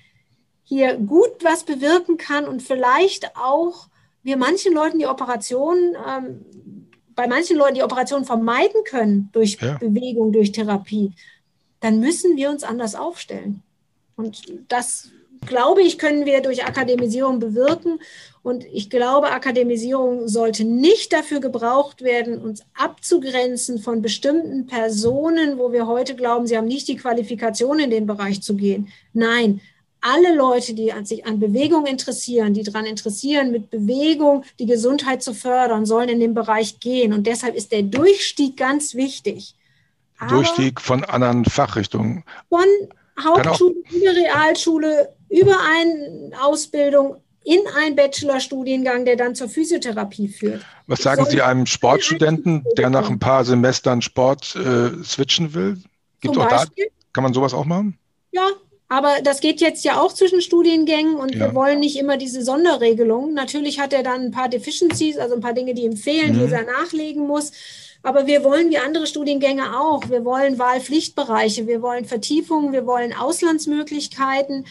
hier 0.69 0.97
gut 0.97 1.43
was 1.43 1.65
bewirken 1.65 2.19
kann 2.19 2.47
und 2.47 2.63
vielleicht 2.63 3.35
auch 3.37 3.89
wir 4.23 4.37
manchen 4.37 4.75
Leuten 4.75 4.99
die 4.99 5.07
Operation, 5.07 5.97
ähm, 6.07 6.45
bei 7.15 7.27
manchen 7.27 7.57
Leuten 7.57 7.75
die 7.75 7.83
Operation 7.83 8.27
vermeiden 8.27 8.85
können 8.85 9.31
durch 9.33 9.57
ja. 9.61 9.79
Bewegung, 9.79 10.31
durch 10.33 10.53
Therapie, 10.53 11.13
dann 11.81 12.01
müssen 12.01 12.37
wir 12.37 12.51
uns 12.51 12.65
anders 12.65 12.95
aufstellen. 12.95 13.63
Und 14.17 14.43
das 14.69 15.11
glaube 15.47 15.83
ich, 15.83 15.99
können 15.99 16.27
wir 16.27 16.43
durch 16.43 16.65
Akademisierung 16.65 17.39
bewirken. 17.39 18.01
Und 18.43 18.65
ich 18.67 18.91
glaube, 18.91 19.31
Akademisierung 19.31 20.29
sollte 20.29 20.65
nicht 20.65 21.13
dafür 21.13 21.41
gebraucht 21.41 22.03
werden, 22.03 22.39
uns 22.39 22.63
abzugrenzen 22.75 23.79
von 23.79 24.03
bestimmten 24.03 24.67
Personen, 24.67 25.59
wo 25.59 25.73
wir 25.73 25.87
heute 25.87 26.15
glauben, 26.15 26.47
sie 26.47 26.57
haben 26.57 26.67
nicht 26.67 26.89
die 26.89 26.97
Qualifikation, 26.97 27.79
in 27.79 27.91
den 27.91 28.07
Bereich 28.07 28.43
zu 28.43 28.57
gehen. 28.57 28.89
Nein, 29.15 29.61
alle 30.01 30.35
Leute, 30.35 30.75
die 30.75 30.93
sich 31.05 31.27
an 31.27 31.41
Bewegung 31.41 31.87
interessieren, 31.87 32.55
die 32.55 32.63
daran 32.63 32.87
interessieren, 32.87 33.51
mit 33.51 33.71
Bewegung 33.71 34.45
die 34.59 34.67
Gesundheit 34.67 35.23
zu 35.23 35.35
fördern, 35.35 35.87
sollen 35.87 36.09
in 36.09 36.21
den 36.21 36.35
Bereich 36.35 36.81
gehen. 36.81 37.13
Und 37.13 37.27
deshalb 37.27 37.55
ist 37.55 37.73
der 37.73 37.83
Durchstieg 37.83 38.57
ganz 38.57 38.95
wichtig. 38.95 39.55
Durchstieg 40.29 40.81
von 40.81 41.05
anderen 41.05 41.45
Fachrichtungen. 41.45 42.25
Von 42.49 42.67
Hauptschule, 43.23 43.75
über 43.91 44.11
Realschule, 44.11 45.15
über 45.29 45.57
eine 45.61 46.31
Ausbildung 46.41 47.17
in 47.45 47.61
einen 47.77 47.97
Bachelorstudiengang, 47.97 49.05
der 49.05 49.17
dann 49.17 49.35
zur 49.35 49.49
Physiotherapie 49.49 50.29
führt. 50.29 50.65
Was 50.87 51.01
sagen 51.01 51.25
Sie 51.25 51.41
einem 51.41 51.67
Sportstudenten, 51.67 52.65
der 52.77 52.91
nach 52.91 53.09
ein 53.09 53.19
paar 53.19 53.45
Semestern 53.45 54.03
Sport 54.03 54.55
äh, 54.55 55.03
switchen 55.03 55.55
will? 55.55 55.81
Gibt 56.21 56.37
auch 56.37 56.49
da, 56.49 56.65
kann 57.13 57.25
man 57.25 57.33
sowas 57.33 57.55
auch 57.55 57.65
machen? 57.65 57.99
Ja, 58.33 58.49
aber 58.89 59.17
das 59.23 59.41
geht 59.41 59.61
jetzt 59.61 59.85
ja 59.85 60.01
auch 60.01 60.15
zwischen 60.15 60.41
Studiengängen 60.41 61.17
und 61.17 61.35
ja. 61.35 61.41
wir 61.47 61.55
wollen 61.55 61.81
nicht 61.81 61.99
immer 61.99 62.17
diese 62.17 62.43
Sonderregelung. 62.43 63.35
Natürlich 63.35 63.81
hat 63.81 63.93
er 63.93 64.03
dann 64.03 64.27
ein 64.27 64.31
paar 64.31 64.49
Deficiencies, 64.49 65.19
also 65.19 65.35
ein 65.35 65.43
paar 65.43 65.53
Dinge, 65.53 65.75
die 65.75 65.83
ihm 65.83 65.97
fehlen, 65.97 66.35
mhm. 66.35 66.47
die 66.47 66.53
er 66.53 66.65
nachlegen 66.65 67.27
muss. 67.27 67.53
Aber 68.03 68.27
wir 68.27 68.45
wollen 68.45 68.71
wie 68.71 68.79
andere 68.79 69.07
Studiengänge 69.07 69.79
auch. 69.79 70.09
Wir 70.09 70.25
wollen 70.25 70.59
Wahlpflichtbereiche, 70.59 71.67
wir 71.67 71.83
wollen 71.83 72.07
Vertiefungen, 72.07 72.73
wir 72.73 72.87
wollen 72.87 73.13
Auslandsmöglichkeiten, 73.13 74.67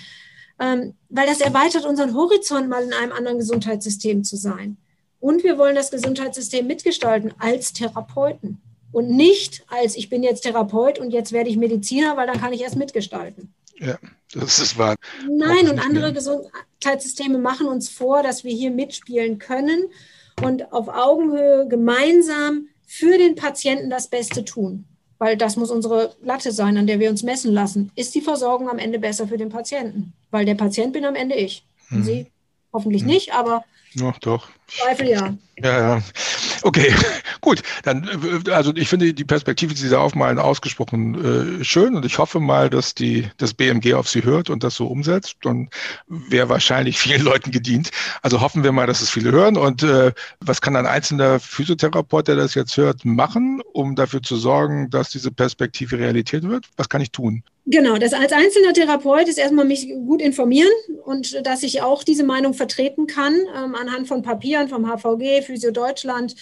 ähm, 0.59 0.95
weil 1.09 1.27
das 1.27 1.39
erweitert 1.39 1.85
unseren 1.85 2.15
Horizont, 2.15 2.69
mal 2.69 2.83
in 2.83 2.93
einem 2.93 3.11
anderen 3.11 3.37
Gesundheitssystem 3.37 4.23
zu 4.23 4.35
sein. 4.35 4.77
Und 5.19 5.43
wir 5.43 5.59
wollen 5.59 5.75
das 5.75 5.91
Gesundheitssystem 5.91 6.65
mitgestalten 6.65 7.33
als 7.37 7.73
Therapeuten 7.73 8.61
und 8.91 9.09
nicht 9.09 9.63
als 9.67 9.95
ich 9.95 10.09
bin 10.09 10.23
jetzt 10.23 10.41
Therapeut 10.41 10.97
und 10.97 11.11
jetzt 11.11 11.31
werde 11.31 11.49
ich 11.51 11.57
Mediziner, 11.57 12.17
weil 12.17 12.25
dann 12.25 12.39
kann 12.39 12.53
ich 12.53 12.61
erst 12.61 12.77
mitgestalten. 12.77 13.53
Ja, 13.79 13.97
das 14.33 14.59
ist 14.59 14.77
wahr. 14.77 14.95
Nein, 15.29 15.69
und 15.69 15.79
andere 15.79 16.13
Gesundheitssysteme 16.13 17.37
machen 17.37 17.67
uns 17.67 17.89
vor, 17.89 18.23
dass 18.23 18.43
wir 18.43 18.53
hier 18.53 18.71
mitspielen 18.71 19.37
können 19.39 19.85
und 20.43 20.71
auf 20.71 20.87
Augenhöhe 20.87 21.67
gemeinsam 21.67 22.67
für 22.85 23.17
den 23.17 23.35
Patienten 23.35 23.89
das 23.89 24.07
Beste 24.07 24.45
tun. 24.45 24.85
Weil 25.19 25.35
das 25.35 25.55
muss 25.55 25.71
unsere 25.71 26.15
Latte 26.21 26.51
sein, 26.51 26.77
an 26.77 26.85
der 26.85 26.99
wir 26.99 27.09
uns 27.09 27.23
messen 27.23 27.51
lassen. 27.51 27.91
Ist 27.95 28.13
die 28.13 28.21
Versorgung 28.21 28.69
am 28.69 28.77
Ende 28.77 28.99
besser 28.99 29.27
für 29.27 29.37
den 29.37 29.49
Patienten? 29.49 30.13
Weil 30.29 30.45
der 30.45 30.55
Patient 30.55 30.93
bin 30.93 31.05
am 31.05 31.15
Ende 31.15 31.35
ich. 31.35 31.65
Und 31.89 31.97
hm. 31.97 32.03
Sie 32.03 32.31
hoffentlich 32.71 33.01
hm. 33.01 33.09
nicht, 33.09 33.33
aber 33.33 33.63
Ach, 34.01 34.19
doch. 34.19 34.49
Zweifel 34.67 35.07
ja. 35.07 35.33
Ja, 35.63 35.95
ja. 35.95 36.03
Okay, 36.61 36.93
gut. 37.41 37.63
Dann, 37.83 38.07
äh, 38.45 38.51
also 38.51 38.75
ich 38.75 38.89
finde 38.89 39.13
die 39.13 39.23
Perspektive, 39.23 39.73
die 39.73 39.81
Sie 39.81 39.89
da 39.89 39.99
aufmalen, 39.99 40.37
ausgesprochen 40.37 41.59
äh, 41.59 41.63
schön 41.63 41.95
und 41.95 42.05
ich 42.05 42.17
hoffe 42.17 42.39
mal, 42.39 42.69
dass 42.69 42.93
die, 42.93 43.27
das 43.37 43.53
BMG 43.53 43.93
auf 43.93 44.07
Sie 44.07 44.23
hört 44.23 44.49
und 44.49 44.63
das 44.63 44.75
so 44.75 44.87
umsetzt. 44.87 45.37
Dann 45.41 45.69
wäre 46.07 46.49
wahrscheinlich 46.49 46.99
vielen 46.99 47.21
Leuten 47.23 47.51
gedient. 47.51 47.89
Also 48.21 48.41
hoffen 48.41 48.63
wir 48.63 48.71
mal, 48.71 48.87
dass 48.87 49.01
es 49.01 49.09
viele 49.09 49.31
hören. 49.31 49.57
Und 49.57 49.83
äh, 49.83 50.11
was 50.41 50.61
kann 50.61 50.75
ein 50.75 50.85
einzelner 50.85 51.39
Physiotherapeut, 51.39 52.27
der 52.27 52.35
das 52.35 52.53
jetzt 52.53 52.77
hört, 52.77 53.05
machen, 53.05 53.61
um 53.73 53.95
dafür 53.95 54.21
zu 54.21 54.35
sorgen, 54.35 54.89
dass 54.89 55.09
diese 55.09 55.31
Perspektive 55.31 55.97
Realität 55.97 56.43
wird? 56.43 56.65
Was 56.75 56.89
kann 56.89 57.01
ich 57.01 57.11
tun? 57.11 57.43
Genau, 57.69 57.97
das 57.97 58.13
als 58.13 58.31
einzelner 58.31 58.71
Therapeut 58.71 59.27
ist 59.27 59.37
erstmal 59.37 59.65
mich 59.65 59.89
gut 59.89 60.21
informieren 60.21 60.71
und 61.03 61.45
dass 61.45 61.63
ich 61.63 61.81
auch 61.81 62.05
diese 62.05 62.23
Meinung 62.23 62.53
vertreten 62.53 63.07
kann 63.07 63.33
ähm, 63.33 63.75
anhand 63.75 64.07
von 64.07 64.21
Papieren 64.57 64.69
vom 64.69 64.85
HVG, 64.85 65.43
Physio 65.43 65.71
Deutschland. 65.71 66.35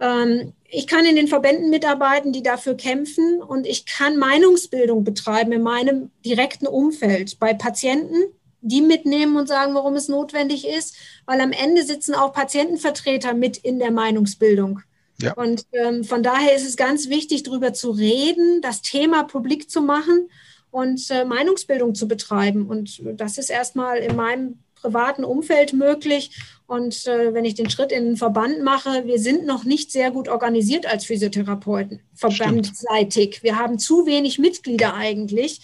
Ähm, 0.00 0.52
ich 0.68 0.86
kann 0.86 1.06
in 1.06 1.16
den 1.16 1.28
Verbänden 1.28 1.70
mitarbeiten, 1.70 2.32
die 2.32 2.42
dafür 2.42 2.76
kämpfen 2.76 3.40
und 3.40 3.66
ich 3.66 3.86
kann 3.86 4.18
Meinungsbildung 4.18 5.04
betreiben 5.04 5.52
in 5.52 5.62
meinem 5.62 6.10
direkten 6.24 6.66
Umfeld 6.66 7.38
bei 7.38 7.54
Patienten, 7.54 8.16
die 8.60 8.82
mitnehmen 8.82 9.36
und 9.36 9.48
sagen, 9.48 9.74
warum 9.74 9.94
es 9.94 10.08
notwendig 10.08 10.66
ist, 10.68 10.96
weil 11.24 11.40
am 11.40 11.52
Ende 11.52 11.82
sitzen 11.82 12.14
auch 12.14 12.32
Patientenvertreter 12.32 13.34
mit 13.34 13.56
in 13.56 13.78
der 13.78 13.90
Meinungsbildung. 13.90 14.80
Ja. 15.20 15.34
Und 15.34 15.66
ähm, 15.72 16.04
von 16.04 16.22
daher 16.22 16.54
ist 16.54 16.66
es 16.66 16.76
ganz 16.76 17.08
wichtig, 17.08 17.42
darüber 17.42 17.72
zu 17.72 17.90
reden, 17.90 18.60
das 18.60 18.82
Thema 18.82 19.24
publik 19.24 19.70
zu 19.70 19.80
machen 19.80 20.28
und 20.70 21.10
äh, 21.10 21.24
Meinungsbildung 21.24 21.94
zu 21.94 22.06
betreiben. 22.06 22.66
Und 22.66 23.00
das 23.16 23.38
ist 23.38 23.50
erstmal 23.50 23.98
in 23.98 24.16
meinem 24.16 24.58
privaten 24.82 25.24
Umfeld 25.24 25.72
möglich. 25.72 26.38
Und 26.72 27.06
äh, 27.06 27.34
wenn 27.34 27.44
ich 27.44 27.54
den 27.54 27.68
Schritt 27.68 27.92
in 27.92 28.06
den 28.06 28.16
Verband 28.16 28.62
mache, 28.62 29.04
wir 29.04 29.18
sind 29.18 29.44
noch 29.44 29.64
nicht 29.64 29.92
sehr 29.92 30.10
gut 30.10 30.30
organisiert 30.30 30.86
als 30.86 31.04
Physiotherapeuten, 31.04 32.00
verbandseitig. 32.14 33.42
Wir 33.42 33.58
haben 33.58 33.78
zu 33.78 34.06
wenig 34.06 34.38
Mitglieder 34.38 34.94
eigentlich. 34.94 35.60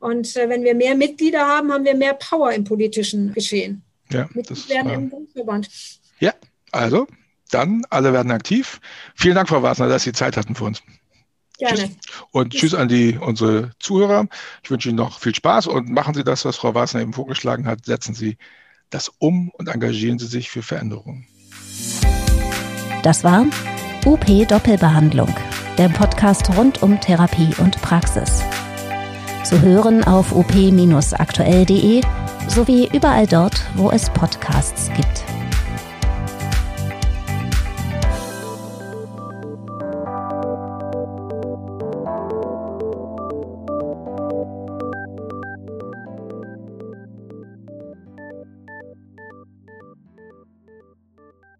Und 0.00 0.36
äh, 0.36 0.50
wenn 0.50 0.62
wir 0.62 0.74
mehr 0.74 0.94
Mitglieder 0.94 1.46
haben, 1.46 1.72
haben 1.72 1.86
wir 1.86 1.94
mehr 1.94 2.12
Power 2.12 2.52
im 2.52 2.64
politischen 2.64 3.32
Geschehen. 3.32 3.82
Ja, 4.12 4.28
das 4.34 4.68
werden 4.68 4.90
im 4.90 5.08
Bundesverband. 5.08 5.70
Ja, 6.18 6.34
also 6.72 7.06
dann 7.50 7.82
alle 7.88 8.12
werden 8.12 8.30
aktiv. 8.30 8.82
Vielen 9.14 9.36
Dank, 9.36 9.48
Frau 9.48 9.62
Wasner, 9.62 9.88
dass 9.88 10.02
Sie 10.02 10.12
Zeit 10.12 10.36
hatten 10.36 10.54
für 10.54 10.64
uns. 10.64 10.82
Gerne. 11.56 11.78
Tschüss. 11.78 11.90
Und 12.32 12.52
tschüss 12.52 12.74
an 12.74 12.88
die, 12.88 13.16
unsere 13.18 13.70
Zuhörer. 13.78 14.28
Ich 14.62 14.70
wünsche 14.70 14.90
Ihnen 14.90 14.98
noch 14.98 15.20
viel 15.20 15.34
Spaß 15.34 15.68
und 15.68 15.88
machen 15.88 16.12
Sie 16.12 16.22
das, 16.22 16.44
was 16.44 16.58
Frau 16.58 16.74
Wasner 16.74 17.00
eben 17.00 17.14
vorgeschlagen 17.14 17.66
hat. 17.66 17.86
Setzen 17.86 18.14
Sie 18.14 18.36
das 18.90 19.10
um 19.18 19.50
und 19.50 19.68
engagieren 19.68 20.18
Sie 20.18 20.26
sich 20.26 20.50
für 20.50 20.62
Veränderungen. 20.62 21.26
Das 23.02 23.24
war 23.24 23.46
UP 24.04 24.26
Doppelbehandlung, 24.48 25.34
der 25.78 25.88
Podcast 25.88 26.54
rund 26.56 26.82
um 26.82 27.00
Therapie 27.00 27.54
und 27.58 27.80
Praxis. 27.80 28.42
Zu 29.44 29.62
hören 29.62 30.04
auf 30.04 30.32
op-aktuell.de 30.32 32.02
sowie 32.48 32.88
überall 32.92 33.26
dort, 33.26 33.62
wo 33.76 33.90
es 33.90 34.10
Podcasts 34.10 34.90
gibt. 34.94 35.24